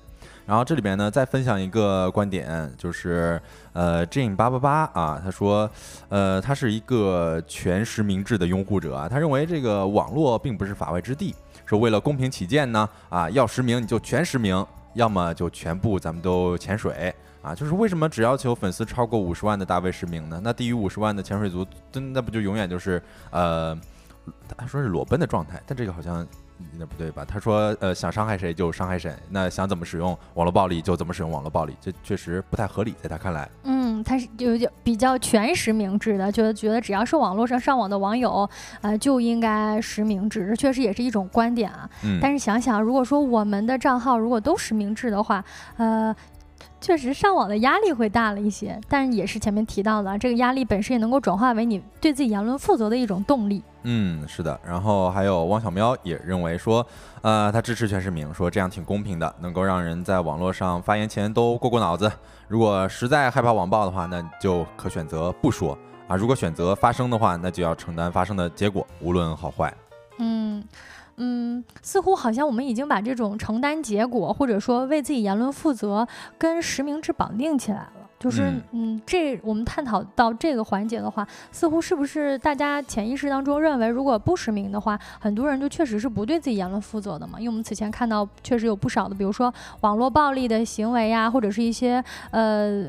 [0.46, 3.40] 然后这里边呢，再分享一个观点，就是
[3.72, 4.70] 呃，Jane 八八八
[5.00, 5.68] 啊，他说，
[6.08, 11.34] 呃，他是一个全实名制的拥护者啊，他认为这个网络并不是法外之地，
[11.66, 17.12] 说为了公平起见呢，啊，要实名你就全实名，要么就全部咱们都潜水。
[17.42, 20.38] 啊，就是为什么只要求粉丝超过五十万的大 V 实名呢？
[20.44, 23.74] 那低于五十万的潜水族，真那不就永远就是呃，
[24.58, 26.26] 他说是裸奔的状态，但这个好像
[26.78, 27.24] 那不对吧？
[27.24, 33.48] 他说呃，想伤害谁就伤害谁，那想怎么使用网络暴力就怎么使用网络暴力，这确实不太合理，在他看来。
[33.62, 38.46] 嗯，他是有点比较全实名制的，就觉得只要是网络上上网的网友，
[38.82, 41.88] 呃，就应该实名制，这确实也是一种观点啊。
[42.04, 42.18] 嗯。
[42.20, 45.42] 但是想想，如果说我们的账号如果都实名制的话，
[45.78, 46.14] 呃。
[46.80, 53.62] 确实上网的压力会大了一些，但是也是前面提到的，这个压力本身也能够转化为你对自己言论负责的一种动力。
[53.82, 54.58] 嗯，是的。
[54.66, 56.84] 然后还有汪小喵也认为说，
[57.22, 62.10] 呃，他支持全实名，说这样挺公平的，能够让人在网络上发言前都过过脑子。
[62.48, 65.76] 如果实在害怕网暴的话，那就可选择不说
[66.08, 69.72] 啊；如果选择发声的话，那就要承担发声的结果，无论好坏。
[70.18, 70.64] 嗯。
[71.22, 77.92] 嗯，似乎好像我们已经把这种承担结果，或者说为自己言论负责，跟实名制绑定起来了。
[78.18, 87.38] 就是，嗯，这我们探讨到这个环节的话，似乎是不是大家潜意识当中认为，如果不实名的话，很多人就确实是不对自己言论负责的嘛？
[87.38, 89.52] 因为我们此前看到，确实有不少的，比如说
[89.82, 92.86] 网络暴力的行为呀，或者是一些呃。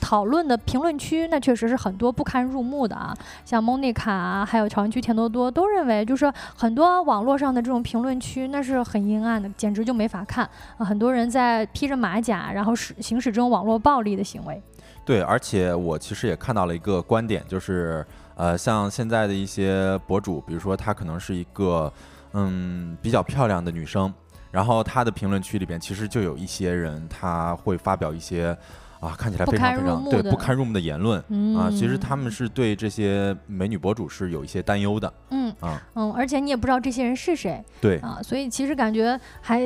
[0.00, 10.84] 讨论的评论区，那确实是很多不堪入目的啊，像 Monica 啊，还有朝阳区田多多都认为，就是很多网络上的这种评论区那是很阴暗的，简直就没法看啊。
[10.84, 14.62] 很多人在披着马甲，然后使行使这种网络暴力的行为。
[15.04, 18.04] 对，而且我其实也看到了一个观点，就是
[18.34, 21.92] 呃，像现在的一些博主，比如说她可能是一个
[22.32, 24.12] 嗯比较漂亮的女生，
[24.50, 28.56] 然后她的评论区里边其实就有一些人，他会发表一些。
[29.04, 31.18] 啊，看起来非常非常对不堪入目的言论
[31.56, 31.68] 啊！
[31.70, 35.12] 其实他们是对这些美女博主是有一些担忧的。
[35.30, 37.62] 嗯啊嗯，而且你也不知道这些人是谁。
[37.80, 39.60] 对啊，所以其实感觉还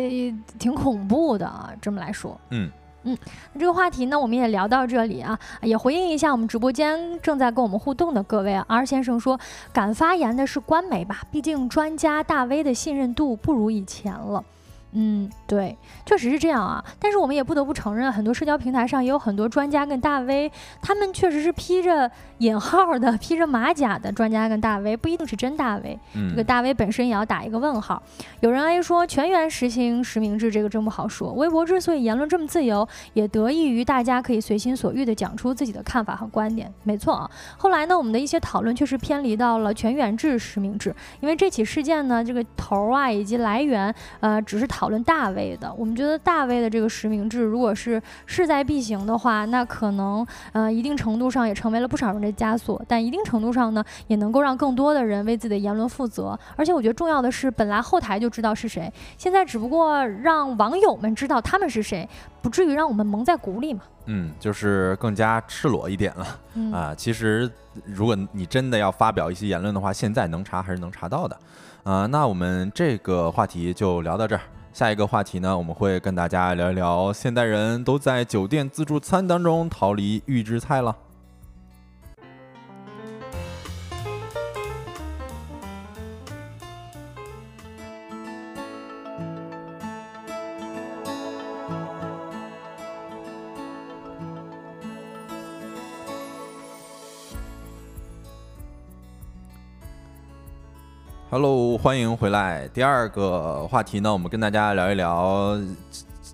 [0.58, 1.72] 挺恐怖的啊。
[1.80, 2.68] 这么来说，嗯
[3.04, 3.16] 嗯，
[3.52, 8.64] 那这个话题呢，我们也聊到这里啊，也回应一下我们直播间正在跟我们互动的各位啊。
[8.68, 9.38] R 先生说，
[9.72, 11.22] 敢发言的是官媒吧？
[11.30, 14.44] 毕竟专家大 V 的信任度不如以前了。
[14.92, 16.82] 嗯，对，确实是这样啊。
[16.98, 25.98] 但是我们也不得不承认，很多社交平台上也有很多专家跟大 V，他们确实是披着引号的、披着马甲的专家跟大 V，不一定是真大 V。
[26.30, 28.02] 这个大 V 本身也要打一个问号。
[28.40, 31.34] 有人 A 说，全员实行实名制，这个真不好说。
[31.34, 36.72] 微博之所以言论这么自由，也得益于大家可以随心所欲地讲出自己的看法和观点。
[36.82, 37.30] 没错啊。
[37.58, 44.77] 后来呢，我们的一些讨论确实偏离到了全员制实名制，因为这起事件呢，这个头啊以及来源，呃，只是讨。
[44.78, 56.38] 讨论大 V 的，我们觉得大 V 的这个实名制，如果是势在必行的话，那可能呃一定程度上也成为了不少人的枷锁，但一定程度上呢，也能够让更多的人为自己的言论负责。
[56.54, 62.08] 而且我觉得重要的是，本来后台就知道是谁，现在只不过让网友们知道他们是谁，
[62.40, 63.80] 不至于让我们蒙在鼓里嘛。
[64.06, 66.24] 嗯，就是更加赤裸一点了
[66.72, 66.94] 啊。
[66.94, 67.50] 其实
[67.84, 71.36] 如果你真的要发表一些言论的话，现在能查还是能查到的
[71.82, 72.06] 啊。
[72.06, 74.42] 那我们这个话题就聊到这儿。
[74.72, 80.96] 下一个话题呢，我们会跟大家聊一聊现代人都在酒店自助餐当中逃离预制菜了。
[101.30, 102.66] Hello，欢迎回来。
[102.68, 105.60] 第二个话题呢，我们跟大家聊一聊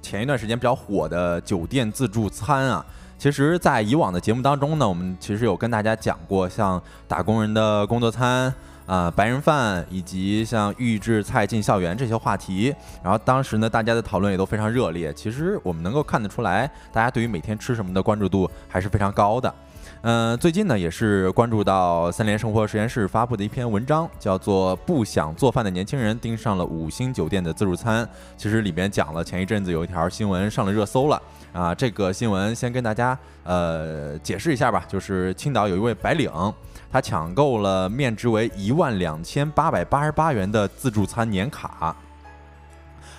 [0.00, 2.86] 前一段时间比较火的酒店自助餐啊。
[3.18, 8.54] 其实，在以往的节目当中呢，我们其实有跟大家讲过，像打工人的工作餐
[8.86, 12.72] 啊、白人饭，以及像预制菜进校园这些话题。
[13.02, 15.12] 然后当时呢，大家的讨论也都非常热烈。
[15.12, 19.52] 其实我们能够看得出来，大家对于每天吃什么的关注度还是非常高的。
[20.06, 28.04] 嗯，最近呢也是关注到三联生活实验室发布的一篇文章，叫做《不想做饭的年轻人盯上了五星酒店的自助餐》。
[28.36, 31.22] 其实里边讲了前一阵子有一条新闻上了热搜了
[31.54, 31.74] 啊。
[31.74, 36.30] 这个新闻先跟大家呃解释一下吧，就是青岛有一位白领，
[36.92, 41.96] 他抢购了面值为一万两千八百八十八元的自助餐年卡。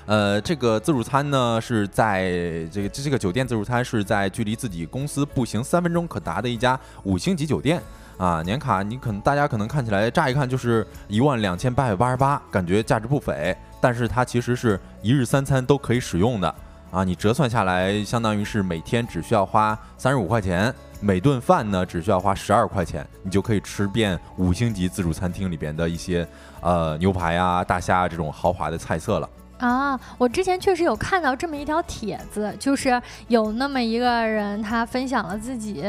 [0.06, 2.30] 呃，这个自助餐呢是在
[2.72, 7.82] 这个这个酒店自助餐是在距离自己公司步行三分钟可达的一家五星级酒店
[8.18, 8.42] 啊。
[8.44, 16.54] 年卡你可能大家可能看起来乍一看就是一万两千八百八十八，感觉价值不菲，但是它其实是一日三餐都可以使用的
[16.92, 17.04] 啊。
[17.04, 26.28] 你折算下来，相当于是每天只需要花三十五块钱，每顿饭呢只需要花十二块钱，你就可以吃遍五星级自助餐厅里边的一些
[26.62, 29.28] 呃牛排啊、大虾这种豪华的菜色了。
[29.58, 35.84] 啊，我之前确实有看到这么一条帖子，就是有那么一个人，他分享了自己，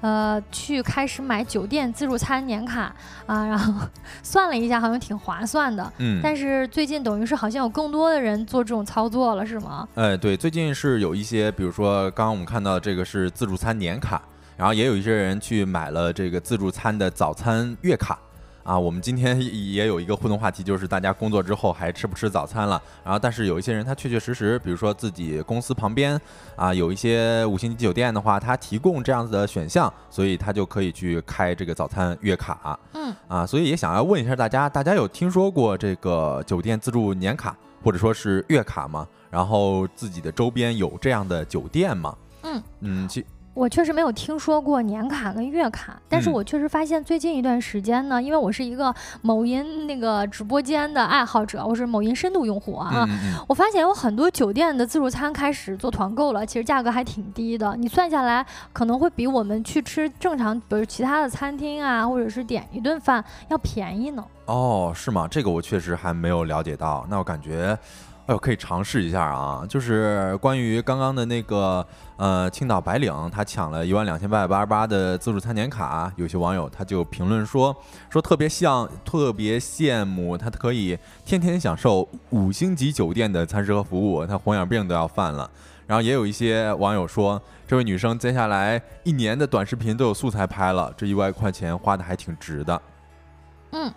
[0.00, 2.94] 呃，去开始买酒店自助餐年卡
[3.26, 3.86] 啊，然后
[4.22, 5.92] 算了一下，好像挺划算的。
[5.98, 6.20] 嗯。
[6.22, 9.86] 但是最近等于是好像有更多的人做这种操作了，是吗？
[9.96, 14.22] 哎，对，最近是有一些，比如说刚刚我们看到这个是自助餐年卡，
[14.56, 18.18] 然后也有一些人去买了这个自助餐的早餐月卡。
[18.62, 19.40] 啊，我们今天
[19.72, 22.80] 也有一个互动话题，就是大家工作之后还吃不吃早餐了？
[23.02, 26.20] 然后，但是有一些人他确确实实，比如说自己公司旁边
[26.56, 32.78] 啊，有一些五星级酒店的话，他提供这样子的选项，所以他就可以去开这个早餐月卡。
[32.94, 39.06] 嗯，啊，所以也想要问一下大家，大家有听说过这个酒店自助年卡或者说是月卡吗？
[39.30, 42.16] 然后自己的周边有这样的酒店吗？
[42.42, 43.24] 嗯嗯，其。
[43.52, 53.06] 我确实没有听说过年卡跟月卡，但是我确实发现最近一段时间呢，因为我是一个某音那个直播间的爱好者，我是某音深度用户啊，
[53.48, 64.24] 我发现有很多酒店的自助餐开始做团购了，其实价格还挺低的，你算下来可能会比我们去吃正常比如其他的餐厅啊，或者是点一顿饭要便宜呢。
[64.46, 65.26] 哦，是吗？
[65.28, 67.76] 这个我确实还没有了解到，那我感觉。
[68.38, 69.64] 可以尝试一下啊！
[69.68, 71.84] 就是关于刚刚的那个
[72.16, 77.74] 呃，青岛白领他抢了一万两千八百八十八的自助餐年卡，有些网友他就评论说
[78.08, 85.50] 说特别像，特别羡慕他可以天天享受五星级酒店的餐食和服务，他红眼病都要犯了。
[85.86, 92.80] 然后也有一些网友说，这位女生接下来一年的短视频都有素材拍了，这一万块钱花的还挺值的。
[93.72, 93.92] 嗯。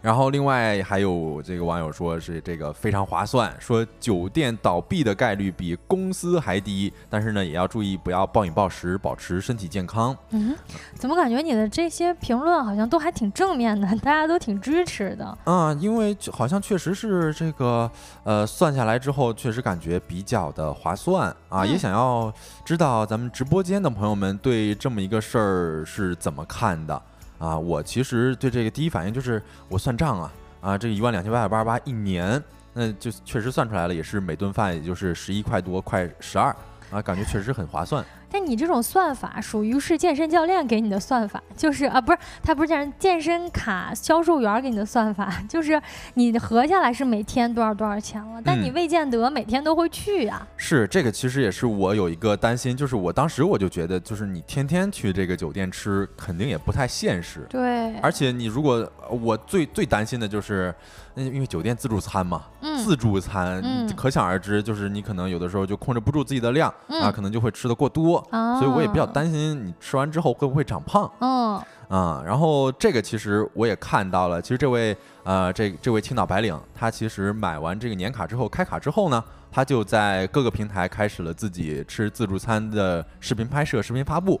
[0.00, 10.16] 然后，另外还有这个网友说是这个非常划算，说酒店倒闭的概率比公司还低，但是呢，也要注意不要暴饮暴食，保持身体健康。
[10.30, 10.54] 嗯，
[10.94, 15.36] 怎么感觉你的这些评论好像都还挺正面的，大家都挺支持的。
[15.44, 17.90] 嗯，因为好像确实是这个，
[18.22, 21.66] 呃，算下来之后，确实感觉比较的划算啊。
[21.66, 22.32] 也想要
[22.64, 27.02] 知道咱们直播间的朋友们对这么一个事儿是怎么看的。
[27.38, 36.54] 啊，我其实对这个第一反应就是我算账啊，啊，这个一万两千八百八十八一年，那就确实算出来了，也是每顿饭也就是十一块多，快十二
[36.90, 38.04] 啊，感觉确实很划算。
[38.30, 45.80] 但你这种算法属于是健身教练给你的算法，就是啊，不是他不是健身健身卡销售员给你的算法， 就是
[46.14, 50.46] 你合下来是每天多少多少钱了，但你未见得每天都会去呀。
[50.56, 57.46] 是这个，其实也是我有一个担心，就是我当时我就觉得，就是你天天去这个酒店吃，肯定也不太现实。
[57.48, 60.74] 对，而且你如果我最最担心的就是，
[61.14, 62.42] 因为酒店自助餐嘛，
[62.84, 63.62] 自助餐，
[63.96, 68.17] 可想而知，就是你可能有的时候就控制不住自己的量啊，可能就会吃的过多。
[68.30, 71.10] 所以我也比较担心你吃完之后会不会长胖。
[71.20, 84.40] 嗯啊，然后这个其实我也看到了，其实这位呃这这位青岛白领，他其实买完这个年卡之后开卡之后呢，他就在各个平台开始了自己吃自助餐的视频拍摄、视频发布。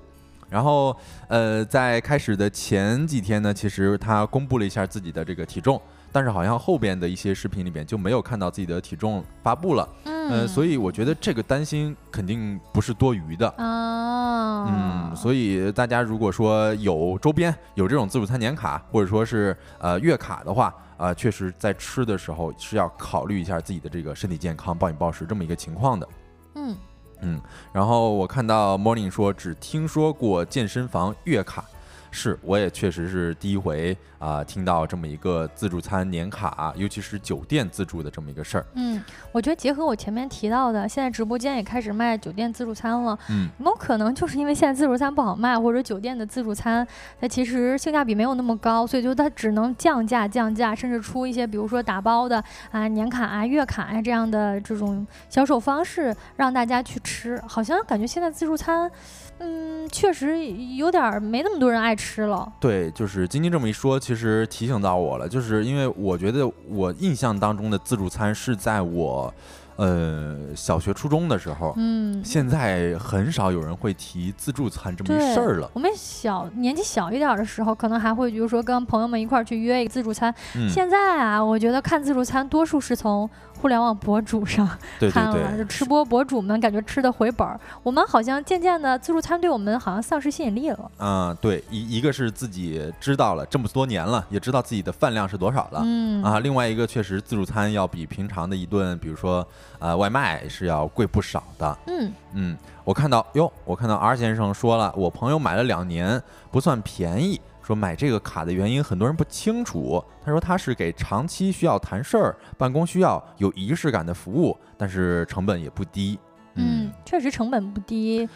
[0.50, 0.96] 然后
[1.28, 5.80] 呃在开始的前几天呢，其实他公布了一下自己的这个体重。
[6.10, 26.08] 但是好像后边的一些视频里边就没有看到自己的体重发布了，嗯，所以我觉得这个担心肯定不是多余的哦，嗯，所以大家如果说有周边有这种自助餐年卡或者说是呃月卡的话，啊，确实在吃的时候是要考虑一下自己的这个身体健康，暴饮暴食这么一个情况的，
[26.54, 26.76] 嗯
[27.20, 27.40] 嗯，
[27.72, 31.64] 然后我看到 Morning 说只听说过健身房月卡。
[32.10, 38.66] 是，我也确实是第一回啊，听到这么一个自助餐年卡，尤其是酒店自助的这么一个事儿。
[38.74, 43.18] 嗯，我觉得结合我前面提到的，现在直播间也开始卖酒店自助餐了。
[43.28, 46.86] 嗯，有没有可能就是因为现在自助餐不好卖，或者酒店的自助餐
[47.20, 57.40] 它其实性价比没有那么高，所以就它只能降价降价，甚至出一些比如说打包的啊年卡啊月卡啊这样的这种销售方式让大家去吃。
[57.46, 58.90] 好像感觉现在自助餐。
[59.38, 62.50] 嗯，确实有点没那么多人爱吃了。
[62.60, 69.32] 对，就是晶晶这么一说，其实提醒到我了，就是因为我觉得我印象当中的自助餐是在我。
[69.76, 75.70] 呃，小学、初中的时候，嗯，现在很少有人会提自助餐这么一事儿了。
[75.72, 80.34] 我们小年纪小一点的时候，可能还会，比如说跟朋友们一块儿去约一个自助餐。
[80.68, 83.30] 现在啊，我觉得看自助餐多数是从
[83.60, 84.66] 互联网博主上
[85.12, 87.58] 看了，就吃播博主们感觉吃的回本儿。
[87.82, 90.90] 我们好像渐渐的，自助餐对我们好像丧失吸引力了。
[90.98, 95.82] 嗯，对，一一个是自己知道了这么多年了，也知道自己的饭量是多少了。
[95.84, 99.46] 嗯啊，另外一个确实自助餐要比平常的一顿，比如说。
[99.80, 101.78] 呃，外卖是要贵不少的。
[101.86, 107.40] 嗯嗯，我看到哟，我看到 R 先生说了，我朋友买了两年，不算便宜。
[107.68, 110.02] 说买这个卡的原因，很多人不清楚。
[110.24, 116.18] 他说他是给长期需要谈事儿、办公需要有仪式感的服务，但是成本也不低。
[116.54, 118.26] 嗯，确实成本不低。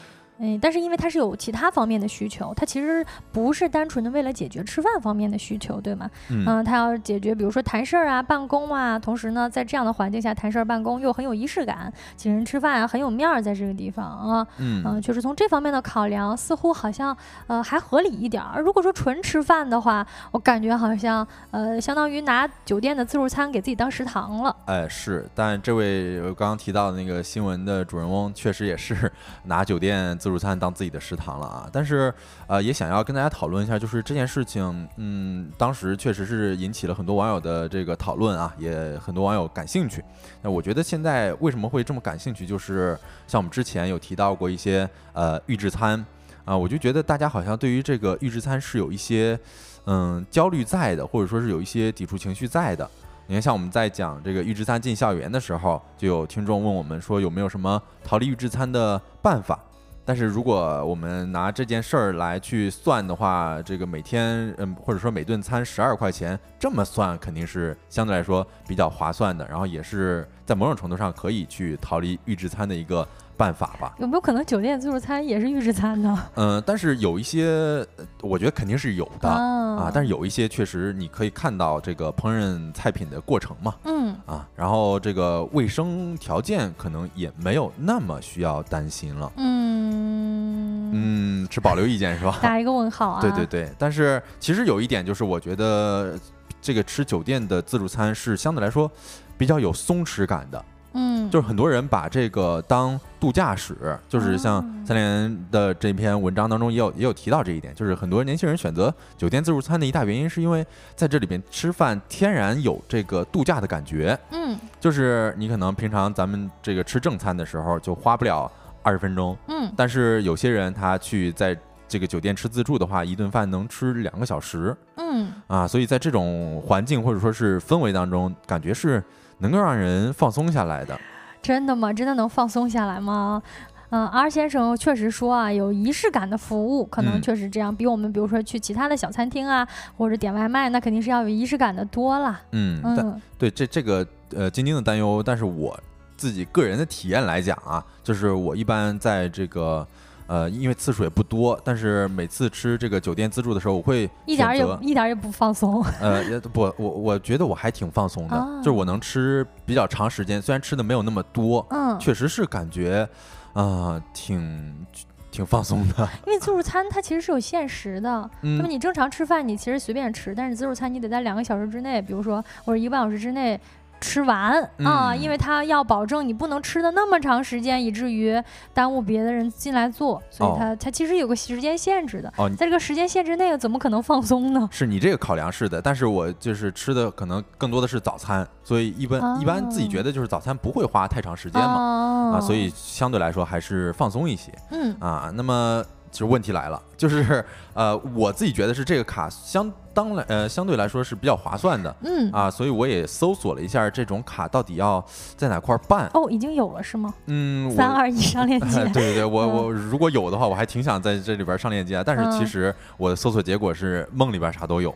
[0.45, 6.11] 嗯，但是因为它是有其他方面的需求，它其实不是单纯的为了解决吃饭方面的需求，对吗？
[6.31, 17.17] 嗯，他要解决，比如说谈事儿啊、办公啊，同时呢，在这样的环境下谈事儿、办公又很有仪式感，请人吃饭啊很有面儿，在这个地方啊，嗯，就是从这方面的考量，似乎好像
[17.47, 18.61] 呃还合理一点儿。
[18.61, 24.57] 如果说纯吃饭的话，我感觉好像呃相当于拿酒店的自助餐给自己当食堂了。
[24.65, 29.09] 哎，是，但这位刚刚提到的那个新闻的主人翁，确实也是
[29.47, 30.32] 拿酒店自。
[30.32, 31.69] 自助餐当自己的食堂了啊！
[31.71, 32.13] 但是，
[32.47, 40.03] 呃，也想要跟大家讨论一下，就是这件事情，嗯，当时确实是引起了很多网友的这个讨论啊，也很多网友感兴趣。
[40.41, 46.03] 那我觉得现在为什么会这么感兴趣，就是像我们之前有提到过一些呃预制餐
[46.47, 49.39] 啊，我就觉得大家好像对于这个预制餐是有一些
[49.85, 52.89] 嗯焦虑在的，或者说是有一些抵触情绪在的。
[53.29, 59.59] 你看，像我们在讲这个预制餐进校园的时候，就有听众问我们说有没有什么逃离预制餐的办法。
[60.05, 73.07] 但是如果我们拿这件事儿来去算的话，这个每天嗯或者说每顿餐十二块钱，这么算肯定是相对来说比较划算的，然后也是在某种程度上可以去逃离预制餐的一个。
[73.43, 76.17] 办法吧，有没有可能酒店自助餐也是预制餐呢？
[76.37, 77.85] 嗯，但是有一些，
[78.21, 79.91] 我觉得肯定是有的啊。
[79.93, 83.75] 但是有一些确实你可以看到这个烹饪菜品的过程嘛。
[83.83, 89.33] 嗯啊，然后这个卫生条件可能也没有那么需要担心了。
[89.39, 92.39] 嗯嗯，持保留意见是吧？
[92.43, 93.21] 打一个问号啊。
[93.21, 96.17] 对对对，但是其实有一点就是，我觉得
[96.61, 98.89] 这个吃酒店的自助餐是相对来说
[99.37, 100.65] 比较有松弛感的。
[100.95, 103.75] 嗯，就是很多人把这个当度假使，
[104.09, 114.19] 就是像三联的这篇文章当中也有也有提到这一点，就是很多年轻人选择酒店自助餐的一大原因，是因为在这里边吃饭天然有这个度假的感觉。
[114.33, 118.51] 嗯，就是你可能平常咱们这个吃正餐的时候就花不了
[118.83, 121.57] 二十分钟，嗯，但是有些人他去在
[121.89, 124.77] 这个酒店吃自助的话，一顿饭能吃两个小时。
[124.97, 129.03] 嗯，啊，所以在这种环境或者说是氛围当中，感觉是。
[129.43, 130.99] 能够让人放松下来的，
[131.43, 131.93] 真的吗？
[131.93, 133.43] 真的能放松下来吗？
[133.91, 139.67] 嗯，R 先生确实说啊，有仪式感的服务可能确实这样，比我们比如说去其他的小餐厅啊，
[139.99, 142.41] 或者点外卖，那肯定是要有仪式感的多了。
[142.53, 145.79] 嗯嗯，对，这这个呃，晶晶的担忧，但是我
[146.17, 149.87] 自己个人的体验来讲啊，就是我一般在这个。
[150.33, 155.85] 呃，因为次数也不多，但是每次吃这个酒店自助的时候，我会一点也一点也不放松。
[156.01, 163.07] 呃，也不，我我觉得我还挺放松的，就是我能吃比较长时间，虽然吃的没有那么多，嗯，确实是感觉
[163.53, 164.87] 啊，挺
[165.31, 166.09] 挺放松的。
[166.27, 173.61] 因为自助餐它其实是有限时的，那么你正常吃饭你其实随便吃，但是自助餐你得在两个小时之内，比如说或者一个半小时之内。
[174.03, 178.43] 吃完啊，因为他要保证你不能吃的那么长时间，以至于
[178.75, 182.31] 耽误别的人进来做，所以他他其实有个时间限制的。
[182.37, 184.69] 哦，在这个时间限制内，怎么可能放松呢？
[184.73, 194.53] 是你这个考量是的，但是我就是吃的可能更多的是早餐，所以一般一般自己觉得就是早餐不会花太长时间嘛，啊，所以相对来说还是放松一些。
[194.73, 195.85] 嗯啊，那么。
[196.13, 197.43] 其实问题来了，就是
[197.73, 205.03] 呃，我自己觉得是这个卡相当来呃相对来说是比较划算的，嗯啊，所以我也搜索了一下这种卡到底要
[205.39, 206.09] 在哪块办。
[206.13, 207.13] 哦，已经有了是吗？
[207.27, 208.85] 嗯，三二一上链接。
[208.93, 214.95] 对对对，我我如果有的话，我还挺想在这里边上链接，但是其实我的搜索结果是梦里边啥都有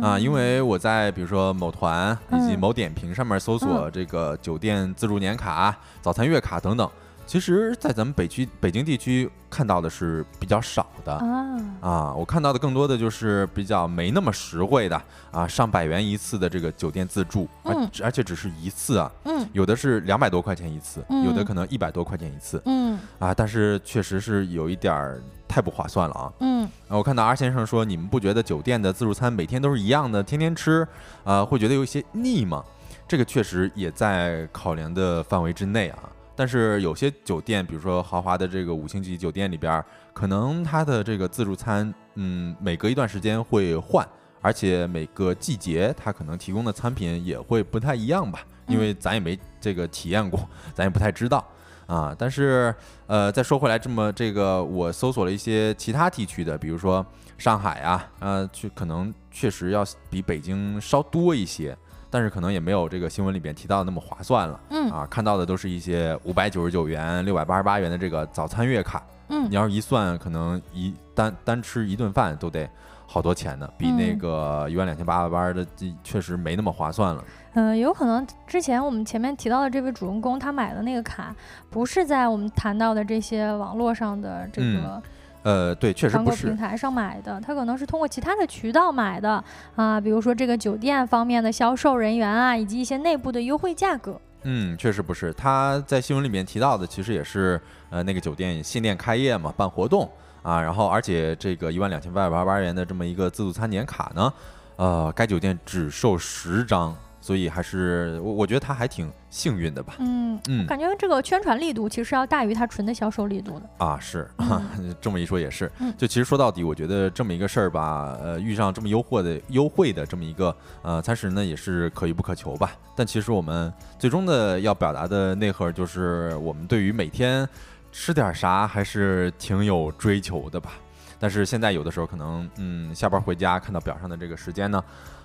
[0.00, 6.88] 啊，因为我在比如说某团以及某点评上面搜索这个酒店自助年卡、早餐月卡等等。
[7.32, 12.14] 其实，在咱们北区、北京地区看到的是比较少的啊啊！
[12.14, 25.18] 我看到的更多的就是比较没那么实惠的啊，上百元一次的这个酒店自助，而而且只是一次啊，嗯，有的是两百多块钱一次，有的可能一百多块钱一次，嗯啊，但是确实是有一点儿
[25.48, 30.86] 太不划算了啊，嗯啊，我看到 R 先生说，你们不觉得酒店的自助餐每天都是一样的，天天吃，
[31.24, 32.62] 啊，会觉得有一些腻吗？
[33.08, 35.98] 这个确实也在考量的范围之内啊。
[36.42, 39.80] 但是有些酒店，比如说豪华的这个五星级酒店里边，
[40.12, 44.04] 可能它的这个自助餐，嗯，每隔一段时间会换，
[44.40, 50.40] 而且每个季节它可能提供的餐品也会不太一样吧，因为咱也没这个体验过，
[50.74, 51.46] 咱也不太知道
[51.86, 52.12] 啊。
[52.18, 52.74] 但是，
[53.06, 57.06] 呃，再说回来，这么这个我搜索了一些其他地区的，比如说
[57.38, 61.78] 上海啊，呃，去可能确实要比北京稍多一些。
[62.12, 72.68] 但是可能也没有这个新闻里边提到的那么划算了，嗯啊，看到的都是一些五百九十九元、六百八十八元的这个早餐月卡，嗯，你要是一算，可能一单单吃一顿饭都得
[73.06, 75.66] 好多钱呢，比那个一万两千八百八的
[76.04, 77.24] 确实没那么划算了。
[77.54, 81.34] 嗯，有可能之前我们前面提到的这位主人公他买的那个卡，
[81.70, 85.02] 不是在我们谈到的这些网络上的这个。
[85.42, 89.42] 呃，对，确实不是平台上买的，他可能是通过其他的渠道买的
[89.74, 94.20] 啊，比如说这个酒店方面的销售人员啊，以及一些内部的优惠价格。
[94.44, 100.08] 嗯，确实不是，他在新闻里面提到的，其实也是呃那个酒店新店开业嘛，办活动
[100.42, 104.32] 啊，然后而且这个一万两千八百八十八元的这么一个自助餐年卡呢，
[104.76, 106.96] 呃，该酒店只售十张。
[107.22, 109.94] 所以还是我我觉得他还挺幸运的吧。
[110.00, 113.86] 嗯嗯，感觉这个宣传力度其实要大于他纯的销售力度的。
[113.86, 114.28] 啊，是，
[115.00, 115.70] 这么一说也是。
[115.96, 122.72] 就其实说到底，我觉得这么一个事儿吧，呃，遇上这么优惠的优惠的这么一个呃餐食呢，也是可遇不可求吧。
[122.96, 127.48] 但其实我们最终的要表达的内核就是，我们对于每天
[127.92, 130.72] 吃点啥还是挺有追求的吧。
[131.20, 134.82] 但是现在有的时候可能，嗯，下班回家看到表上的这个时间呢。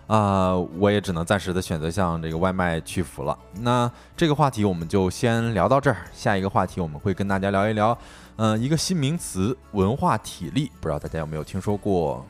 [0.07, 3.37] 啊，我也只能暂时的选择向这个外卖屈服了。
[3.59, 7.97] 那这个话题我们就先聊到这儿，下一个话题我们会跟大家聊一聊，
[8.37, 12.25] 嗯，一个新名词——文化体力，不知道大家有没有听说过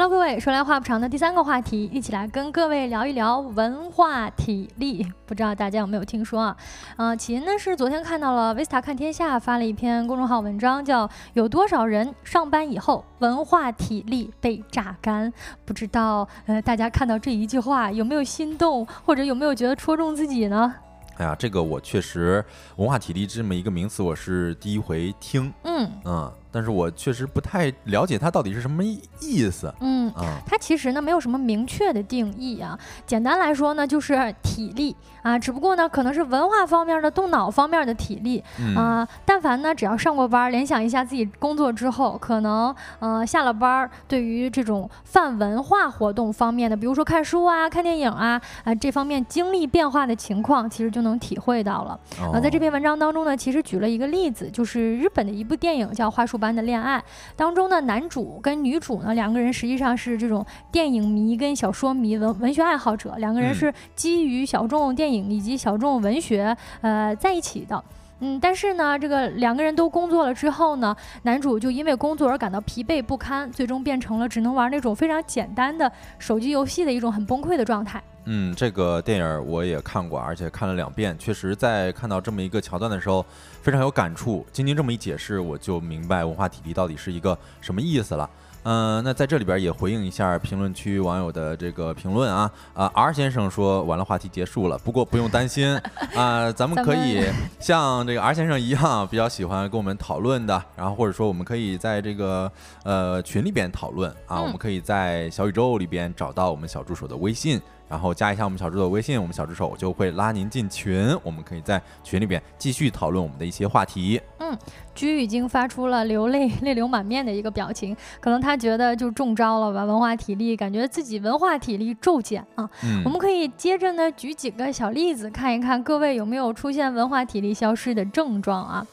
[0.00, 5.06] ？Hello，各位，说来话不长的第三个话题，一起来跟各位聊一聊文化体力。
[5.26, 6.56] 不知道大家有没有听说啊？
[6.96, 15.30] 嗯，起因呢是昨天看到了 Vista 看天下发了一篇公众号文章，叫《有多少人上班以后文化体力被榨干》。
[15.66, 20.74] 不知道呃，大家看到这一句话有没有心动，或者有没有觉得戳中自己呢？
[21.18, 22.42] 哎呀，这个我确实
[22.76, 25.52] 文化体力这么一个名词，我是第一回听。
[25.64, 26.32] 嗯嗯。
[26.52, 29.72] 但是我确实不太了解它到底是什么意思。
[29.80, 32.78] 嗯啊，它其实呢没有什么明确的定义啊。
[33.06, 38.42] 简单来说呢，就是体力啊，只不过呢可能是文化方面的、动脑方面的体力
[38.76, 39.06] 啊。
[39.24, 52.00] 但凡呢只要上过班，联想一下自己工作之后，可能呃下了班，对于这种泛文化活动方面的，比如说看书啊、看电影啊啊这方面经历变化的情况，其实就能体会到了。
[52.32, 56.36] 啊，在这篇文章当中呢，其实举了一个例子，就是日本的一部电影叫《花束》。
[56.40, 57.00] 般的恋爱
[57.36, 67.76] 当中呢，男主跟女主呢两个人实际上是这种电影迷跟小说迷文文学爱好者，两个人是基于小众电影以及小众文学呃在一起的。
[67.76, 78.02] 嗯，嗯但是呢，这个两个人都工作了之后呢，男主就因为工作而感到疲惫不堪，最终变成了只能玩那种非常简单的手机游戏的一种很崩溃的状态。
[78.26, 83.24] 嗯，这个电影我也看过，而且看了两遍，确实在看到这么一个桥段的时候
[83.62, 84.44] 非常有感触。
[84.52, 88.28] 晶晶这么一解释，我就明白文化体力到底是一个什么意思了。
[88.62, 94.76] 嗯，那在这里边也回应一下评论区网友的这个评论啊啊，R 先生说完了，话题结束了。
[94.78, 95.80] 不过不用担心
[96.14, 97.24] 啊，咱们可以
[97.58, 102.50] 像这个 R 先生一样，比较喜欢跟我们讨论的，然后或者说我们可以在这个
[102.84, 107.60] 呃群里边讨论啊，我们可以在小宇宙里边找到我们小助手的微信。
[107.90, 114.20] 然后加一下我们小助手微信，我们小助手就会拉您进群，我们可以在群里边继续讨论我们的一些话题。
[114.38, 114.56] 嗯，
[114.94, 122.70] 居已经发出了流泪、 泪流满面的一个表情，可能他觉得就中招了吧，文化体力，感觉自己文化体力骤减啊。
[122.84, 128.86] 嗯，我们可以接着呢举几个小例子，看一看各位有没有出现文化体力消失的症状啊？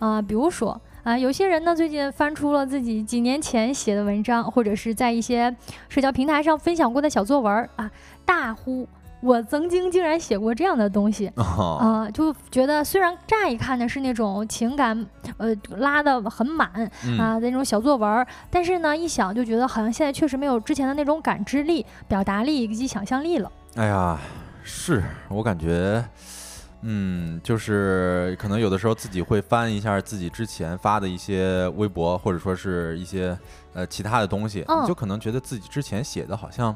[0.00, 0.80] 啊，比如说。
[1.02, 5.56] 啊，有些人呢最近翻出了自己几年前写的文章，或者是在一些
[5.88, 7.90] 社交平台上分享过的小作文啊，
[8.30, 8.88] 大呼
[9.20, 15.04] 我曾经竟然写过这样的东西啊，就觉得虽然乍一看呢是那种情感
[15.36, 16.70] 呃拉的很满
[17.18, 23.50] 啊那种小作文，但是呢一想就觉得好像现在确实没有之前的那种感知力、表达力以及想象力了。
[23.74, 24.16] 哎呀，
[24.62, 26.04] 是我感觉。
[26.82, 33.36] 嗯，就是可能有的时候自己会翻一下自己之前发的一些微博，或者说是一些
[33.74, 36.74] 呃其他的东西，就可能觉得自己之前写的好像。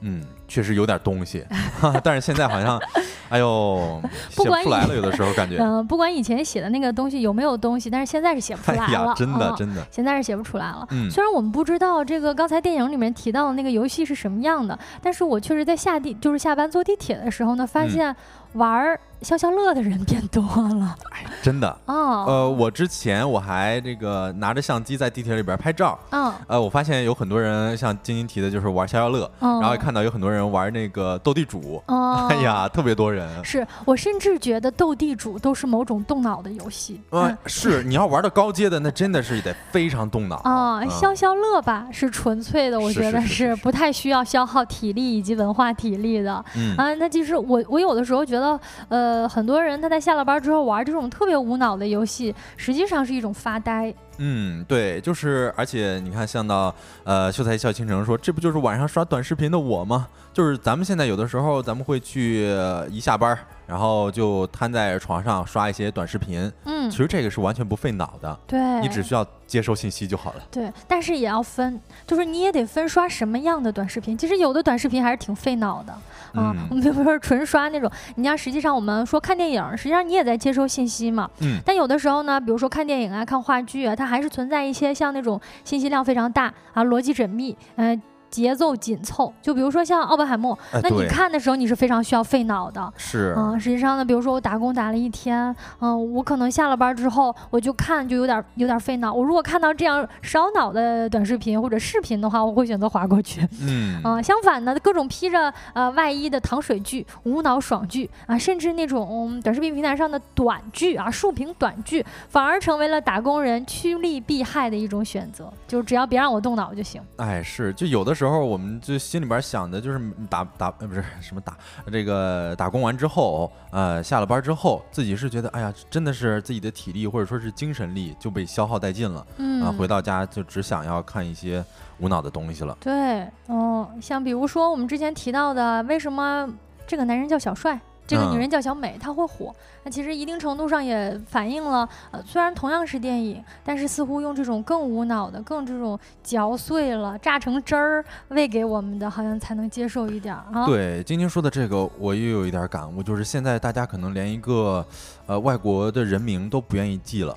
[0.00, 1.44] 嗯，确实有点东西，
[2.04, 2.80] 但是现在好像，
[3.28, 4.94] 哎呦，写不出来了。
[4.94, 9.14] 有的时候感觉，嗯，不管以前写的那个东西有没有东西，但是现在是写不出来了。
[9.16, 10.86] 真的，真的，现在是写不出来了。
[10.90, 18.14] 嗯，虽然我们不知道这个刚才电影里面提到的那个游戏是什么样的，但是我确实在下地，就是下班坐地铁的时候呢，发现
[18.52, 20.96] 玩消消乐的人变多了。
[21.12, 21.68] 哎，真的。
[21.86, 22.24] 哦。
[22.26, 25.98] 呃，我之前我还这个拿着相机在地铁里边拍照。
[26.10, 26.32] 嗯。
[26.48, 29.76] 呃，我发现有很多人像晶晶提的，就是玩消消乐，然后。
[29.76, 31.80] 看到有很多人玩那个斗地主，
[32.30, 33.28] 哎呀，特别多人。
[33.44, 36.98] 是我甚至觉得斗地主都是某种动脑的游戏。
[37.10, 40.82] 嗯，是你要玩到高阶的，那真的是得非常动脑啊。
[40.88, 46.42] 消消乐吧是纯粹的，我觉得是不太需要消耗体力以及文化体力的。
[46.56, 48.58] 嗯啊，那其实我我有的时候觉得，
[48.88, 53.94] 呃，呃很多人他在下了班之后玩这种特别无脑的游戏，实际上是一种发呆。
[54.18, 60.08] 嗯，对，就是，而且你看，像到呃，秀才一笑倾城说，这不就是晚上刷短视频的我吗？
[60.32, 62.48] 就是咱们现在有的时候，咱们会去
[62.90, 63.38] 一下班。
[63.66, 70.42] 然后就瘫在床上刷一些短视频，嗯，其实这个是完全不费脑的，对，你只需要接收信息就好了。
[70.50, 74.16] 对，但是也要分，就是你也得分刷什么样的短视频。
[74.16, 75.92] 其实有的短视频还是挺费脑的，
[76.40, 88.00] 啊，我们比如说纯刷那种，你像实际上我们说看电影，实际上你也在接收信息嘛，嗯，但有的时候呢，比如说看电影啊、看话剧啊，它还是存在一些像那种信息量非常大啊、逻辑缜密，嗯。
[88.36, 89.32] 节奏紧凑。
[89.40, 92.92] 就比如说像奥本海默，那你看的时候你是非常需要费脑的。
[92.98, 99.10] 是，嗯，实际上呢，比如说我打工打了一天，嗯，我可能下了班之后我就看就有点有点费脑。
[99.10, 103.48] 我如果看到这样烧脑的短视频或者视频的话，我会选择划过去。
[103.62, 115.50] 嗯，啊， 相反呢，各种披着呃外衣的糖水剧、无脑爽剧啊，甚至那种短视频平台上的短剧啊、竖屏短剧，反而成为了打工人趋利避害的一种选择。
[115.66, 117.00] 就是只要别让我动脑就行。
[117.16, 121.56] 哎，是，就有的时候我们就心里边想的就是打打呃不是什么打
[121.90, 129.26] 这个打工完之后，呃下了班之后，自己是觉得哎呀，真的是自己的体力或者说是精神力就被消耗殆尽了。
[129.38, 131.64] 嗯啊，回到家就只想要看一些
[131.98, 132.76] 无脑的东西了。
[132.80, 136.48] 对，嗯，像比如说我们之前提到的，为什么
[136.86, 137.78] 这个男人叫小帅？
[138.06, 139.54] 这个女人叫小美，她会火，
[139.84, 150.66] 那其实一定程度上也反映了，呃，虽然同样是电影，但是似乎用这种更无脑的、更这种嚼碎了、榨成汁儿喂给我们的，好像才能接受一点啊。
[150.66, 154.86] 对，晶晶说的这个，我又有一点感悟，就是现在大家可能连一个。
[155.26, 157.36] 呃，外国的人名都不愿意记了，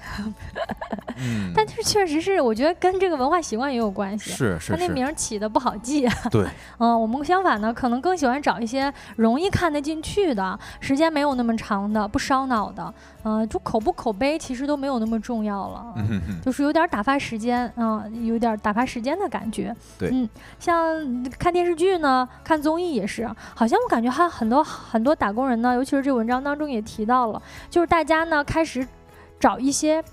[1.17, 4.31] 嗯，但是确实是，我觉得跟这个文化习惯也有关系。
[4.31, 6.07] 是是，他那名起的不好记。
[6.29, 6.45] 对，
[6.77, 12.93] 嗯，我们相反呢，可能更喜欢找一些容易看得进去的，时间没有那么长的，不烧脑的。
[13.23, 15.93] 嗯，就口不口碑其实都没有那么重要了，
[16.41, 19.75] 就是有点打发时间，嗯，有点打发时间的感觉。
[19.97, 20.95] 对，嗯，像
[21.37, 28.86] 看电视剧呢，看综艺也是，好像我感觉还很多很多打工人呢，尤其是这文章当中也提到了，就就是大家呢开始
[29.39, 30.03] 找一些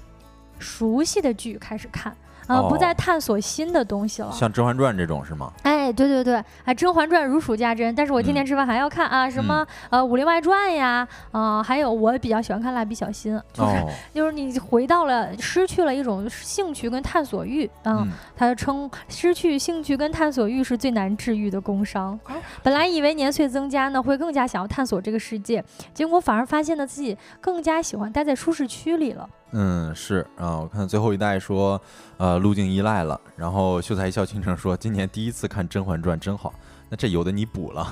[0.60, 2.16] 熟悉的剧开始看。
[2.46, 5.52] 啊，不再探索新的东西了，像《甄嬛传》这种是吗？
[5.62, 6.34] 哎，对对对，
[6.64, 13.84] 哎，《甄嬛传》如数家珍，但是我天天吃饭还要看啊，什么呃《武林外传》呀，啊，还有我比较喜欢看《蜡笔小新》，就是
[14.14, 22.18] 就是你回到了失去了一种兴趣跟探索欲，嗯，他称失去兴趣跟探索欲是最难治愈的工伤。
[22.62, 29.28] 本来以为年岁增加呢，会更加想要探索这个世界，结果反而发现了自己更加喜欢待在舒适区里了。
[29.58, 31.80] 嗯，是啊，我看最后一代说，
[32.18, 33.18] 呃，路径依赖了。
[33.36, 36.52] 然后秀才一笑倾城说，今年第一次看《甄嬛传》真好。
[36.90, 37.86] 那这有的你补了。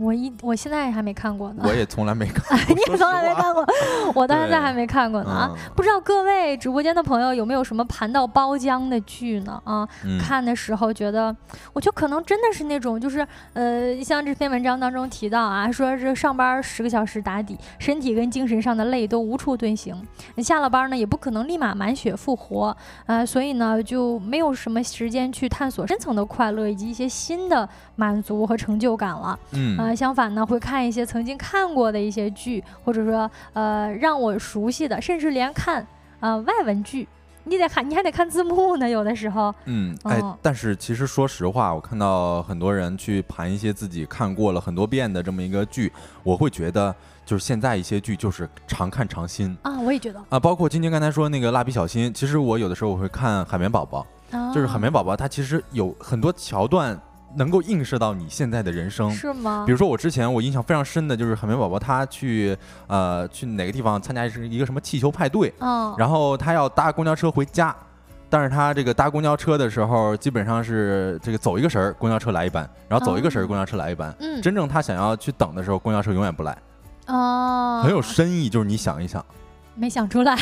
[0.00, 3.66] 我一我现在还没看过呢， 我也从来没看，你也从来没看过，
[4.16, 5.50] 我到现在还没看过呢啊！
[5.76, 9.60] 不知道各位直播间的朋友有没有什么盘到包浆的剧呢？
[9.64, 9.86] 啊，
[10.18, 11.34] 看的时候觉得，
[11.74, 19.94] 我就可能真的是那种，就是呃，像这篇文章当中提到啊，说是上班十个小时打底，身体跟精神上的累都无处遁形，
[20.36, 22.74] 你下了班呢也不可能立马满血复活
[23.04, 29.89] 啊，所以呢就没有什么时间去探索深层的快乐以及一些新的满足和成就感了，嗯。
[29.94, 35.86] 相反呢，会看一些曾经看过的一些剧，或者说呃让我熟悉的，甚至连看
[36.20, 37.06] 呃外文剧，
[37.44, 38.88] 你得看，你还得看字幕呢。
[38.88, 49.80] 有的时候，嗯，哎，但是其实说实话，我看到很多人去盘一些自己看过了很多遍的这么一个剧，我会觉得就是现在一些剧就是常看常新啊。
[49.80, 54.06] 我也觉得啊，包括晶晶刚才说那个蜡笔小新，其实我有的时候我会看海绵宝宝，
[54.54, 57.00] 就是海绵宝宝，它其实有很多桥段。
[57.36, 59.10] 能够映射到你现在的人生。
[59.10, 59.64] 是吗？
[59.66, 62.56] 比如说我之前我印象非常深的就是海绵宝宝他去
[62.86, 67.74] 呃去哪个地方参加是一个什么气球派对，嗯，然后他要搭公交车回家，
[68.28, 76.56] 但是他这个搭公交车的时候基本上是这个走一个神儿，公交车来一班，然后走一个神儿，公交车来一班，嗯，真正他想要去等的时候，公交车永远不来，
[77.06, 79.24] 哦，很有深意，就是你想一想。
[79.80, 80.34] 没想出来，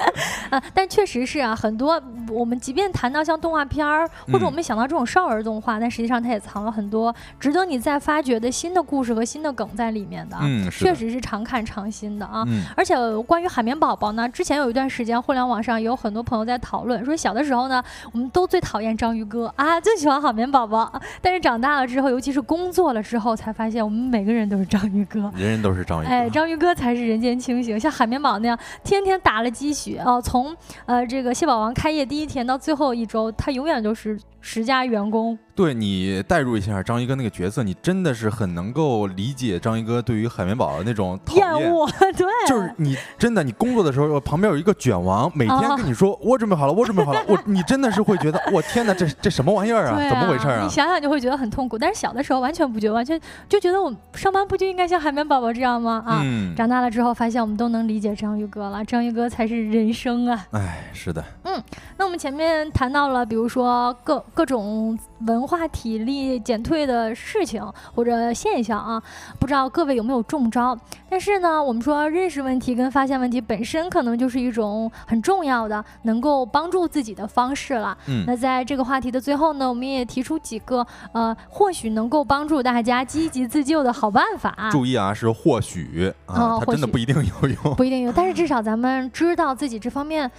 [0.48, 10.38] 啊，但确实是啊，很多我们即便谈到像动画片儿，或者我们想到这种少儿动画，但实际上它也藏了很多值得你再发掘的新的故事和新的梗在里面的。
[10.40, 12.44] 嗯，确实是常看常新的啊。
[12.46, 12.62] 嗯。
[12.74, 20.90] 而且关于海绵宝宝呢，之前有一段时间，互联网上也有很多朋友在讨论，说小的时候呢，我们都最讨厌章鱼哥啊，最喜欢海绵宝宝。
[21.20, 26.06] 但是长大了之后，尤其是工作了之后，才发现我们每个人都是章鱼哥，人人都是章鱼。
[26.06, 28.58] 哎，章鱼哥才是人间清醒，像海绵宝那样。
[28.84, 30.56] 天天打了鸡血哦，从
[30.86, 34.18] 呃这个蟹堡王开业第一天到最后一周，他永远都是
[34.50, 35.38] 十佳员工。
[35.54, 41.86] 对你代入一下章鱼哥那个角色，你真的是很能够理解章鱼哥对于海绵宝宝那种厌恶。
[42.16, 50.08] 对，就是你真的，你工作的时候旁边有一个卷王，每天跟你说我准备好了，我准备好了，我你真的是会觉得我天哪，这这什么玩意儿啊？
[50.08, 50.62] 怎么回事啊？
[50.62, 51.76] 你想想就会觉得很痛苦。
[51.76, 56.02] 但是小的时候完全不觉得，完全就觉得我们上班不就应该像海绵宝宝这样吗？
[56.06, 56.22] 啊，
[56.56, 60.46] 长大了之后发现我们都能理解章鱼哥了，章鱼哥才是人生啊！
[60.52, 61.24] 哎，是的。
[61.42, 61.60] 嗯，
[61.96, 67.60] 那我们前面谈到了，比如说各各种文化体力减退的事情
[67.92, 69.02] 或者现象啊，
[69.40, 70.78] 不知道各位有没有中招？
[71.10, 77.98] 但是呢，我们说认识问题跟发现问题本身可能就是一种很重要的能够帮助自己的方式了。
[78.06, 84.68] 嗯，那在这个话题的最后呢，我们也提出几个呃，或许能够帮助大家积极自救的好办法。
[84.70, 90.30] 注意啊，是或许啊，它真的不一定有用，不一定有，但是至少 咱们知道自己这方面，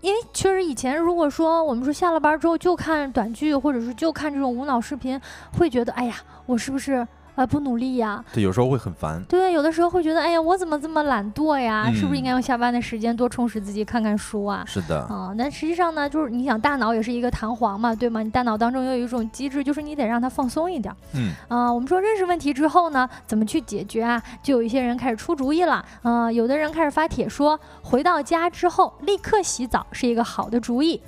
[0.00, 5.20] 因为确实以前如果说我们说下了班之后就看短剧，或者是就看这种无脑视频，
[5.58, 7.06] 会觉得哎呀，我是不是？
[7.38, 8.24] 啊，不努力呀？
[8.32, 9.22] 对，有时候会很烦。
[9.28, 11.88] 对，有的时候会觉得，哎呀，我怎么这么懒惰呀？
[11.94, 14.64] 是不是应该用下班的时间多充实自己，看看书啊？
[14.66, 15.02] 是的。
[15.02, 18.24] 啊，那实际上呢，就是你想，大脑也是一个弹簧嘛，对吗？
[18.24, 20.92] 你大脑当中有一种机制，就是你得让它放松一点。
[21.14, 21.32] 嗯。
[21.46, 24.20] 啊，我们说认识问题之后呢，怎么去解决啊？
[24.42, 25.84] 就有一些人开始出主意了。
[26.02, 31.00] 嗯，有的人开始发帖说，回到家之后立刻洗澡是一个好的主意。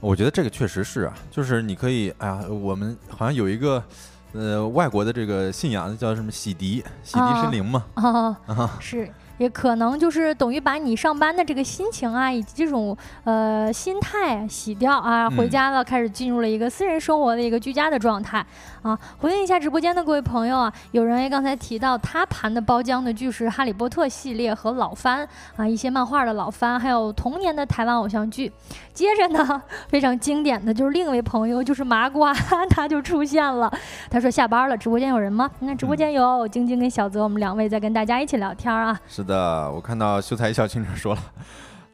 [0.00, 3.80] 我觉得这个确实是啊，就是你可以，哎呀，我们好像有一个。
[4.32, 6.30] 呃，外国的这个信仰叫什么？
[6.30, 7.84] 洗涤，洗涤神灵嘛。
[7.94, 8.36] 啊，
[8.80, 9.10] 是。
[9.38, 18.44] 也可能就是等于把你上班的这个心情啊，以及这种呃心态洗掉啊，回家了开始进入了一个私人生活的一个居家的状态
[18.82, 18.96] 啊。
[19.18, 25.26] 回应一下直播间的各位朋友啊，有人刚才提到他盘的包浆的剧是《哈利波特》系列和老番
[25.56, 28.52] 啊，一些漫画的老番，还有童年的台湾偶像剧。
[28.92, 32.32] 接着呢， 非常经典的就是另一位朋友就是麻瓜，
[32.70, 33.72] 他就出现了。
[34.10, 35.50] 他说下班了，直播间有人吗？
[35.60, 38.98] 你看直播间有晶晶跟小泽，我们两位在跟大家一起聊天啊。
[39.08, 39.70] 是的。
[39.70, 41.20] 我看到秀才一笑倾城说了。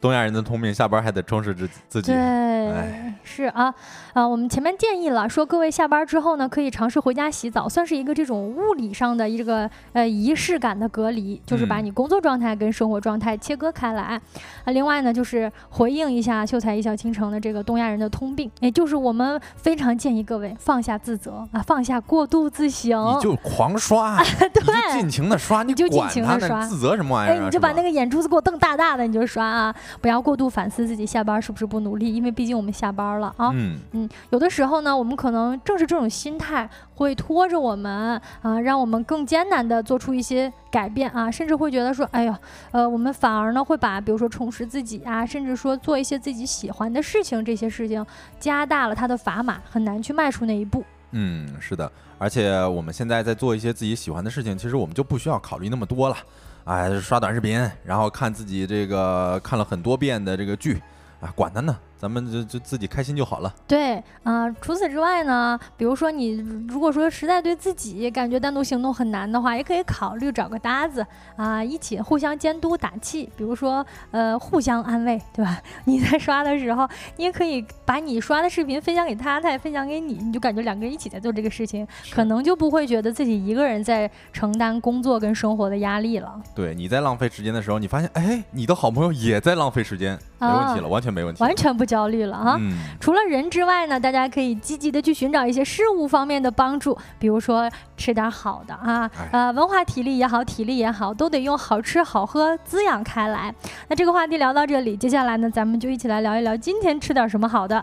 [0.01, 2.13] 东亚人的通病，下班还得充实自自己。
[2.13, 3.75] 对，是啊，
[4.19, 14.21] 啊，我们前面建议了，说各位下班之后呢，可以尝试回家洗澡，算是一个这种物理上的一个呃仪式感的隔离，就是把你工作状态跟生活状态切割开来。
[14.65, 24.21] 啊，另外呢，就是回应一下秀才一笑倾城的这个东亚人的通病，也就是我们非常建议各位放下自责啊，放下过度自省，你就狂刷，
[24.53, 27.41] 对，尽情的刷，你就尽情的刷，自责什么玩意儿？
[27.41, 29.73] 哎，你就把那个眼珠子给我瞪大大的，你就刷啊。
[30.01, 33.51] 不要过度反思自己下班是不是不努力，因为毕竟我们下班了啊。
[33.53, 42.39] 嗯嗯，有的时候呢，我们可能正是这种心态会拖着我们啊，让我们更艰难的做出一些改变啊，甚至会觉得说，哎呀，
[42.73, 48.05] 呃，我们反而呢会把比如说充实自己啊，甚至说做一些自己喜欢的事情，这些事情
[48.39, 50.85] 加大了它的砝码，很难去迈出那一步。
[51.13, 56.17] 嗯，是的，而且我们现在在做一些自己喜欢的事情，其实我们就不需要考虑那么多了。
[56.65, 60.83] 哎，刷短视频，然后看自己这个看了很多遍的这个剧，
[61.21, 61.75] 啊，管他呢。
[61.99, 63.53] 咱们就就自己开心就好了。
[63.67, 66.35] 对，啊，除此之外呢，比如说你
[66.69, 73.29] 如果说实在对自己感觉单独行动很难的话，也可以考虑找个搭子啊，一起互相监督打气。
[73.37, 75.61] 比如说，呃，互相安慰，对吧？
[75.87, 86.41] 你在刷的时候，你也可以把你刷的视频分享给他，他也分享给你，你就感觉两个人一起在做这个事情，可能就不会觉得自己一个人在承担工作跟生活的压力了。
[86.55, 91.88] 对，你在浪费时间的时候，你发现，哎，你的好朋友也在浪费时间，没问题了，完全没问题，完全不。
[91.89, 92.61] 焦虑了哈，
[93.01, 103.53] 除了人之外呢，大家可以积极的去寻找一些事物方面的帮助，比如说吃点好的啊，呃，文化体力也好，体力也好，都得用好吃好喝滋养开来。
[103.89, 107.83] 那这个话题聊到这里，接下来呢，咱们就一起来聊一聊今天吃点什么好的。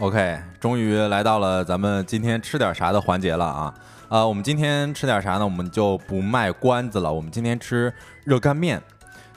[0.00, 3.74] OK，终于来到了咱们今天吃点啥的环节了啊！
[4.08, 5.44] 啊，我们今天吃点啥呢？
[5.44, 7.12] 我们就不卖关子了。
[7.12, 7.92] 我们今天吃
[8.24, 8.80] 热干面。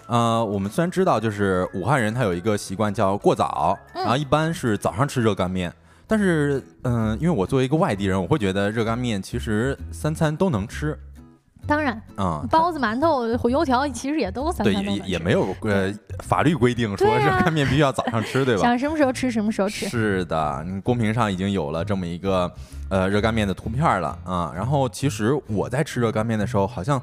[0.08, 5.72] 呃，我们虽然知道就是武汉人他有一个习惯叫过早，然后一般是早上吃热干面。
[6.08, 10.98] 但是，嗯，因为我作为一个外地人，我会觉得热干面其实三餐都能吃。
[11.66, 18.62] 当然，嗯，包子、馒头、火油条其实也都三餐对，也也没有呃法律规定说热干面必须要早上吃，对吧？
[18.62, 19.88] 想什么时候吃什么时候吃。
[19.88, 22.52] 是的，公屏上已经有了这么一个
[22.90, 24.52] 呃热干面的图片了啊。
[24.56, 27.02] 然后其实我在吃热干面的时候，好像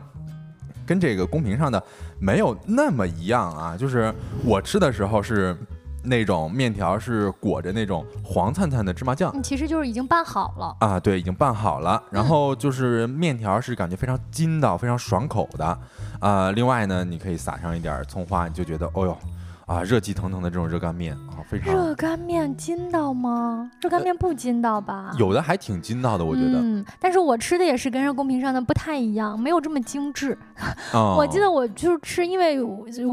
[0.84, 1.82] 跟这个公屏上的
[2.20, 3.76] 没有那么一样啊。
[3.76, 4.12] 就是
[4.44, 5.56] 我吃的时候是。
[6.02, 12.02] 那种面条是裹着那种黄灿灿的芝麻酱，其实就是已经拌好了啊，对，已经拌好了。
[12.10, 15.78] 然后就是面条是感觉非常筋道、非常爽口的
[16.20, 16.50] 啊。
[16.52, 19.18] 另外呢，你可以撒上一点葱花，你就觉得，哦哟，
[19.70, 23.70] 啊，热气腾腾的这种热干面啊，非常热干面筋道吗？
[23.80, 25.12] 热干面不筋道吧？
[25.16, 26.58] 有的还挺筋道的，我觉得。
[26.58, 30.36] 嗯，但是我吃的也是跟上公屏上的不太一样，没有这么精致。
[30.92, 32.56] 哦我记得我就是吃，因为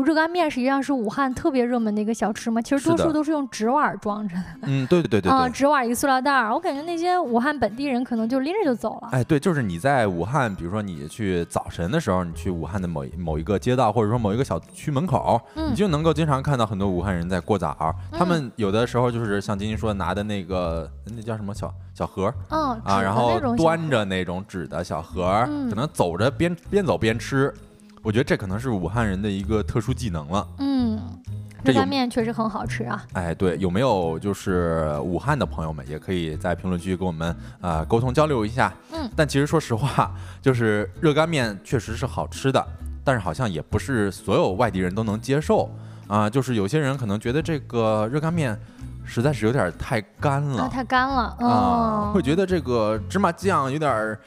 [0.03, 5.51] 热干面实际上是武汉特别热门的一个小吃嘛，其实多数都是用纸碗装着的，嗯，对对对对啊，对。
[5.51, 6.51] 纸碗一个塑料袋儿。
[6.51, 9.10] 我感觉那些武汉本地人可能就拎着就走了。
[9.12, 17.95] 哎，对，就是你在武汉，比如说你去早晨的时候，你去武汉的某一某一个街道，或者说某一个小区门口，嗯你就能够经常看到很多武汉人在过早。
[18.11, 27.53] 他们有的时候就是像晶晶说拿的那个那叫什么小小盒儿嗯，啊，然后端着那种纸的小盒儿，嗯可能走着边边走边吃。
[28.01, 30.47] 我觉得这可能是武汉人的一个特殊技能了。
[30.59, 30.97] 嗯，
[31.63, 33.03] 热干面确实很好吃啊。
[33.13, 37.29] 哎，对，有没有就是武汉的朋友们，也可以在评论区跟我们
[37.59, 38.73] 啊、呃沟通交流一下。
[38.93, 42.65] 嗯，但其实说实话，就是热干面确实是好吃的，
[43.03, 45.69] 但是好像也不是所有外地人都能接受
[46.08, 48.58] 啊、就是有些人可能觉得这个热干面
[49.08, 50.64] 实在是有点太干了。
[50.64, 54.20] 啊，太干了，啊、嗯，会觉得这个芝麻酱有点儿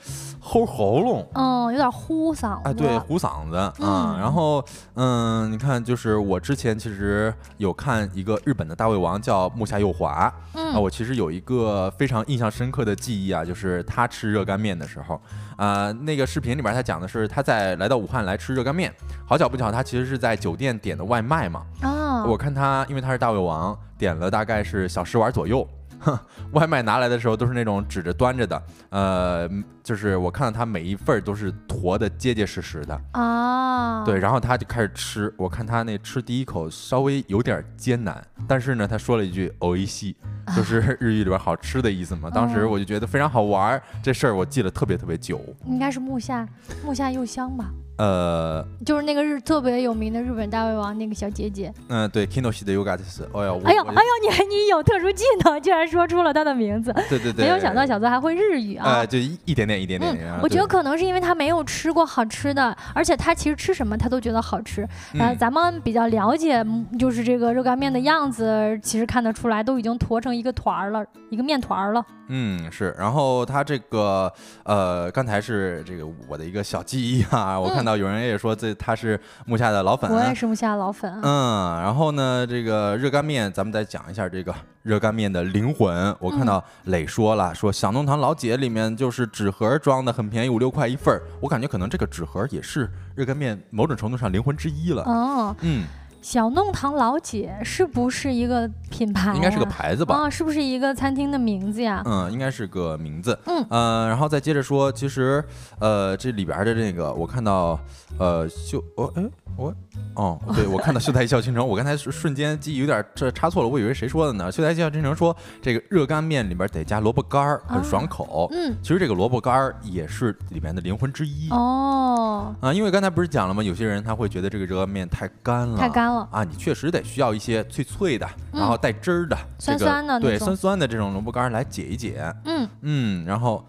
[0.42, 1.28] 齁喉咙。
[1.34, 2.62] 嗯，有点糊嗓子。
[2.64, 3.56] 哎，对，糊嗓子。
[3.56, 4.18] 啊、嗯。
[4.18, 4.64] 然后，
[4.94, 15.20] 嗯，你看，就是我之前其实有看一个日本的大胃王叫木下佑华，啊，嗯，我其实有一个非常印象深刻的记忆啊，就是他吃热干面的时候，
[15.56, 18.92] 啊、那个视频里边他讲的是他在来到武汉来吃热干面，
[19.26, 21.89] 好巧不巧，他其实是在酒店点的外卖嘛，啊，
[22.26, 25.66] 我看他因为他是大胃王，点了大概是小十碗左右。
[26.00, 26.18] 哼，
[26.52, 29.46] 外卖拿来的时候都是那种指着端着的，呃，
[29.89, 40.15] 就是我看到他每一份儿都是坨的结结实实的，啊，对，，然后他就开始吃，我看他那吃第一口稍微有点艰难，但是呢，他说了一句“おいし
[40.47, 42.29] い”，就是日语里边好吃的意思嘛。
[42.29, 45.39] 当时我就觉得非常好玩儿，这事儿我记了特别特别久。
[45.65, 46.47] 应该是木下
[46.83, 47.65] 木下佑香吧，
[47.97, 51.71] 呃，就是那个日特别有名的日本大胃王那个小姐姐。
[51.89, 59.07] 嗯、对，Kinoshi 的 Yoga 就是，哎呀，我哎呦，我哎呦，你还你有特殊技能，居然说出了她的名字，对对对，没有想到小泽还会日语啊呃，。
[59.07, 60.38] 就一一点点 一点点。
[60.42, 64.82] 我觉得可能是因为他没有吃过好吃的，而且他其实吃什么他都觉得好吃。
[65.14, 72.04] 呃，嗯咱们比较了解，嗯就是这个热干面的样子，其实看得出来，都已经坨成一个团儿了，一个面团儿了。
[72.32, 81.20] 嗯，是，然后他这个呃，刚才是这个我的一个小记忆啊，我看嗯到有人也说这他是木下的老粉，我也是木下的老粉啊。
[81.24, 86.14] 嗯，然后呢，这个热干面，咱们再讲一下这个热干面的灵魂。
[86.20, 91.20] 我看到磊说了，说小弄堂老姐里面就是纸盒装的，很便宜，五六块一份儿。
[91.38, 95.02] 我感觉可能这个纸盒也是热干面某种程度上灵魂之一了。
[95.02, 95.84] 哦，嗯，
[96.22, 99.34] 小弄堂老姐是不是一个品牌、啊？
[99.34, 100.14] 应该是个牌子吧？
[100.14, 102.02] 啊，是不是一个餐厅的名字呀？
[102.06, 103.38] 嗯，应该是个名字。
[103.44, 105.44] 嗯呃，然后再接着说，其实
[105.78, 107.78] 呃这里边的这个，我看到
[108.18, 109.24] 呃秀，我哎
[109.56, 109.74] 我
[110.14, 114.50] 哦对，我看到秀才一笑倾城，我刚才瞬瞬间记忆有点这差错了，我以为谁说的呢？
[114.50, 118.48] 秀才一笑倾城说这个热干面里边得加萝卜干儿，很爽口。
[118.52, 121.48] 嗯，其实这个萝卜干儿也是里面的灵魂之一。
[121.50, 123.62] 哦，啊，因为刚才不是讲了吗？
[123.62, 126.28] 有些人他会觉得这个热干面太干了，太干了。
[126.30, 132.22] 啊，你确实得需要一些脆脆的，嗯然后带汁儿的，这个酸酸的对，酸酸的这种萝卜干儿来解一解。
[132.44, 133.66] 嗯，嗯，然后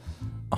[0.50, 0.58] 哦，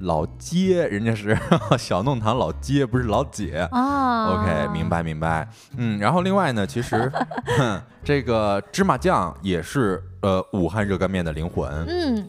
[0.00, 1.36] 老街人家是
[1.78, 3.68] 小弄堂老街，不是老姐。
[3.70, 4.88] 啊 OK，明。
[4.88, 5.48] 白明白。
[5.76, 7.10] 嗯，然后另外呢，其实
[7.58, 11.70] 哼这个芝麻酱也是呃武汉热干面的灵魂。
[11.86, 12.28] 嗯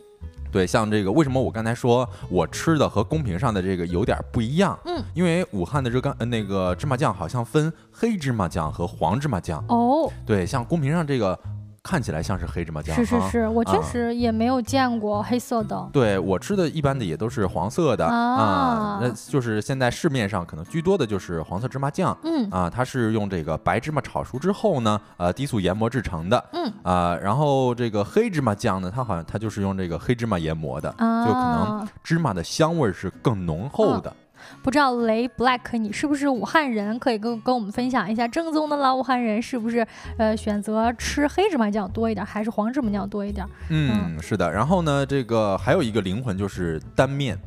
[0.52, 4.78] 对，像这个为什么我刚才说我吃的和公屏上的这个有点不一样？
[4.84, 9.64] 嗯，因为武汉的热干呃那个芝麻酱好像分黑芝麻酱和黄芝麻酱。
[9.70, 11.40] 哦，对，像公屏上这个
[11.84, 13.82] 看起来像是黑芝麻酱，哈是是是，我确啊。
[13.82, 15.90] 实也没有见过黑色的。
[15.92, 18.06] 对我吃的一般的也都是黄色的。
[18.06, 22.16] 啊那就是现在市面上可能居多的就是黄色芝麻酱。
[22.24, 22.48] 嗯。
[22.52, 26.46] 啊，它是用这个白芝麻炒熟之后呢，呃，低速研磨制成的。
[26.54, 26.72] 嗯。
[26.84, 34.16] 啊，然后这个黑芝麻酱呢，它好像它就是用这个黑芝麻研磨的，啊，就可能芝麻的香味儿是更浓厚的。
[34.62, 36.98] 不知道雷 Black 你是不是武汉人？
[37.00, 39.86] 可以跟跟我们分享一下，正宗的老武汉人是不是
[40.18, 43.46] 呃选择吃黑芝麻酱多一点，还是黄芝麻酱多一点？
[43.70, 44.52] 嗯，是的。
[44.52, 47.38] 然后呢，这个还有一个灵魂就是单面。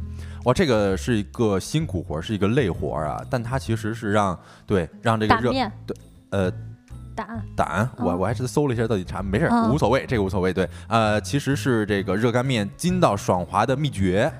[0.44, 5.72] 哇，这个是一个辛苦活儿，是一个累活儿啊，但它其实是让对让这个热打面
[6.30, 6.52] 呃
[7.14, 10.52] 胆胆，我哦我还是搜了一下到底查，没事无所谓，这个无所谓。
[10.52, 14.30] 对，呃，其实是这个热干面筋道爽滑的秘诀，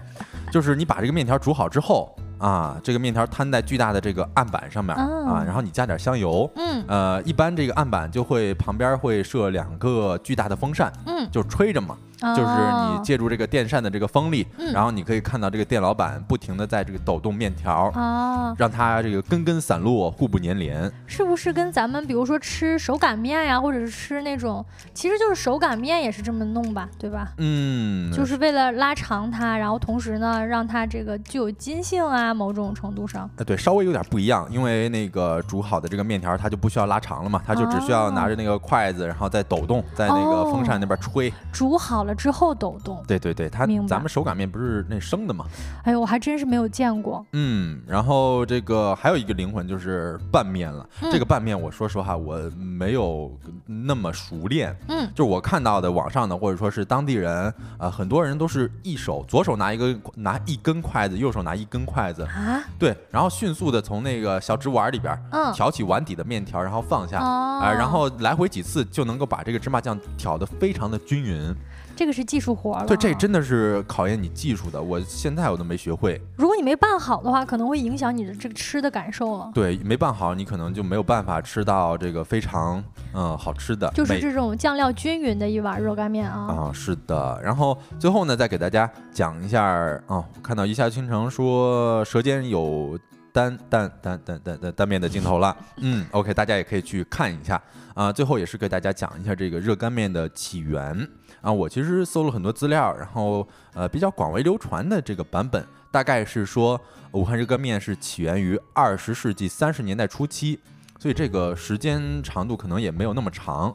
[0.51, 6.51] 就是你把这个面条煮好之后啊，这个面条摊在巨大的这个案板上面哦啊，然后你加点香油。
[6.57, 11.97] 嗯呃，一般这个案板就会旁边会设两个巨大的风扇，嗯就吹着嘛
[12.35, 12.53] 就是
[12.91, 20.91] 你借助这个电扇的这个风力，然后你可以看到这个店老板不停的在这个抖动面条啊，让它这个根根散落，互不粘连。
[21.07, 27.33] 是不是跟咱们比如说吃手擀面呀，或者是吃那种，其实就是手擀面也是这么弄吧，对吧？
[27.39, 33.29] 嗯，就是为了拉长它，然后同时呢，让它这个具有筋性啊，某种程度上。
[33.37, 41.33] 呃，对，稍微有点不一样，因为那个煮好的这个面条，它就不需要拉长了嘛，它就只需要拿着那个筷子，然后再抖动，在那个风扇那边吹。
[41.53, 43.03] 煮好了之后抖动。
[43.07, 45.45] 对对对，它咱们手擀面不是那生的吗？
[45.83, 47.25] 哎呦，我还真是没有见过。
[47.33, 50.87] 嗯，然后这个还有一个灵魂就是拌面了。
[51.11, 53.37] 这个拌面，我说实话，我没有
[53.67, 54.77] 那么熟练。
[54.89, 62.63] 嗯，就是我看到的网上的，或者说是当地人，啊，很多人都是一手左手拿一个拿一根筷子，右手拿一根筷子啊。
[62.79, 71.55] 对，然后迅速的从那个小纸碗里边，嗯，挑起碗底的面条，然后放下，啊，然后来回几次就能够把这个芝麻酱挑得非常的均匀。
[71.97, 74.81] 这个是技术活了，对，这真的是考验你技术的。
[74.81, 76.21] 我现在我都没学会。
[76.37, 79.51] 如果你没拌好的话，可能会影响你的这个吃的感受了。
[79.55, 82.83] 对，没拌好，你可能就没有办法吃到这个非常
[83.13, 86.47] 嗯好吃的，就是这种酱料均匀的一碗热干面啊。
[86.49, 87.41] 啊，是的。
[87.43, 89.65] 然后最后呢，再给大家讲一下
[90.07, 92.99] 啊，看到一下倾城说舌尖有
[93.35, 95.57] 单单单单单单面的镜头了。
[95.79, 97.61] 嗯，OK，大家也可以去看一下
[97.93, 98.13] 啊。
[98.13, 101.09] 最后也是给大家讲一下这个热干面的起源。
[101.41, 106.81] 啊，我其实搜了很多资料，然后呃比较广为流传的这个版本，大概是说
[107.11, 110.61] 武汉热干面是起源于二十世纪三十年代初期，
[111.01, 113.75] 所以这个时间长度可能也没有那么长。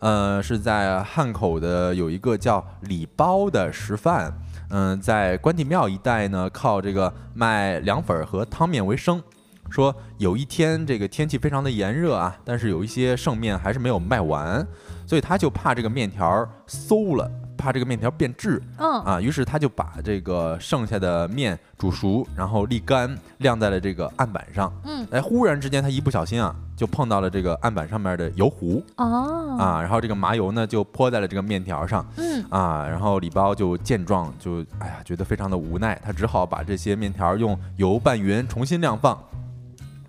[0.00, 4.32] 呃，是在汉口的有一个叫李包的食饭，
[4.70, 9.22] 嗯，在关帝庙一带呢，靠这个卖凉粉和汤面为生。
[9.70, 14.66] 说有一天这个天气非常的炎热啊，但是有一些剩面还是没有卖完。
[15.06, 19.02] 所以他就怕这个面条馊了，怕这个面条变质，嗯。
[19.02, 32.44] 啊，于是他就把这个剩下的面煮熟，然后沥干，晾在了这个案板上，嗯，哎，忽然之间他一不小心啊，就碰到了这个案板上面的油壶，哦，啊，然后这个麻油呢就泼在了这个面条上，嗯。
[32.48, 39.18] 啊，然后李包就见状就哎呀觉得非常的无奈，他只好把这些面条用油拌匀，重新晾放。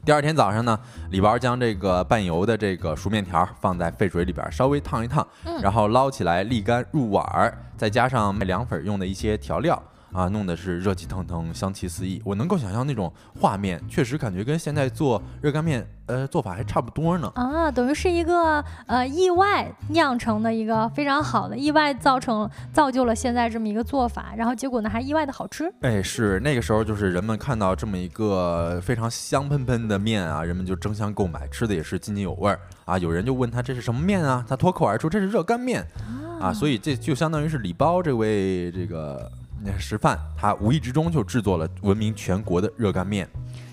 [0.06, 0.80] 第二天早上呢，
[1.12, 5.26] 李包将这个拌油的这个熟面条放在沸水里边稍微烫一烫，
[5.62, 9.82] 然后捞起来沥干入碗儿，再加上卖凉粉用的一些调料。
[10.12, 12.22] 啊，弄得是热气腾腾，香气四溢。
[12.26, 17.32] 我能够想象那种画面，确实感觉跟现在做热干面，呃，做法还差不多呢。
[17.36, 25.72] 啊，等于是一个呃意外酿成的一个非常好的意外，造成造就了现在这么一个做法，然后结果呢还意外的好吃。
[25.82, 32.98] 哎，是那个时候就是人们看到这么一个非常香喷喷的面啊，人们就争相购买，吃的也是津津有味儿啊。
[32.98, 35.86] 有人就问他这是什么面啊，他脱口而出这是热干面
[36.42, 39.32] 啊，所以这就相当于是李包这位这个。
[39.78, 43.28] 食饭，他无意之中就制作了闻名全国的热干面。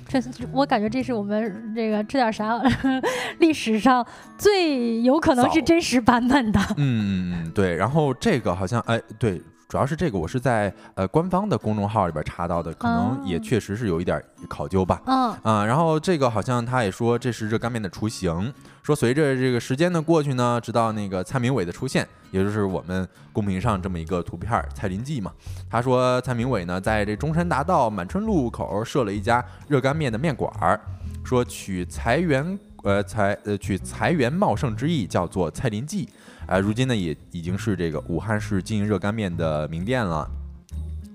[0.09, 0.20] 这
[0.53, 2.62] 我感觉这是我们这个吃点啥
[3.41, 4.07] 历史上
[4.39, 6.61] 最有可能是真实版本的。
[6.76, 7.74] 嗯，对。
[7.74, 9.43] 然后这个好像哎，对。
[9.69, 15.03] 主要是这个，我是在呃官方的公众号里边查到的，可能也确实是有一点考究吧。
[15.07, 18.53] 嗯啊，然后这个好像他也说这是热干面的雏形，
[18.83, 25.33] 说随着这个时间的过去呢，直到那个蔡明伟的出现，也就是我们公屏上这么一个图片蔡林记嘛。
[25.69, 30.81] 他说蔡明伟呢在这中山大道满春路口设了一家热干面的面馆儿，
[31.25, 36.09] 说取财源呃财呃取财源茂盛之意，叫做蔡林记。
[36.49, 40.29] 哎，如今呢也已经是这个武汉市经营热干面的名店了，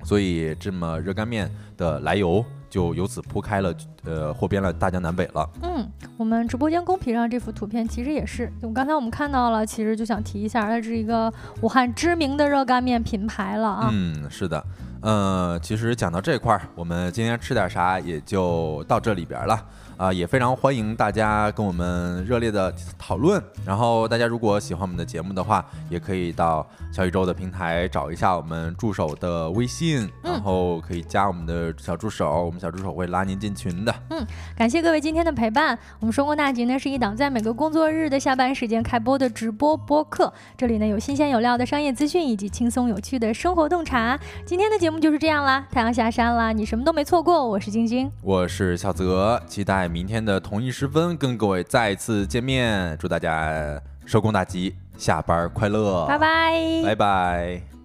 [0.04, 3.74] 所以这么热干面的来由就由此铺开了，
[4.04, 5.50] 呃，货遍了大江南北了。
[5.62, 13.90] 嗯，我们直播间公屏上这幅图片其实也是，我刚才我们看到了，其实就想提一下，它是一个武汉知名的热干面品牌了啊。
[13.92, 14.66] 嗯，是的，
[15.02, 19.66] 呃，其实讲到这块儿，我们今天吃点啥也就到这里边了。
[20.02, 23.40] 啊，也非常欢迎大家跟我们热烈的讨论。
[23.64, 33.94] 然后大家如果喜欢我们的节目的话，也可以到小宇宙的平台找一下我们助手的微信，然后可以加我们的小助手，我们小助手会拉您进群的。
[34.10, 34.26] 嗯，
[34.58, 35.78] 感谢各位今天的陪伴。
[36.00, 44.20] 我们双工大局呢是一档在每个工作日的下班时间开播的直播播客，这里呢有新鲜有料的商业资讯以及轻松有趣的生活洞察。
[44.48, 47.48] 今天的节目就是这样啦，太阳下山啦，你什么都没错过。
[47.48, 49.91] 我是晶晶，我是小泽，期待。
[49.92, 57.81] 明天的同一时分跟各位再次见面，祝大家收工大吉，下班快乐，拜拜，拜拜。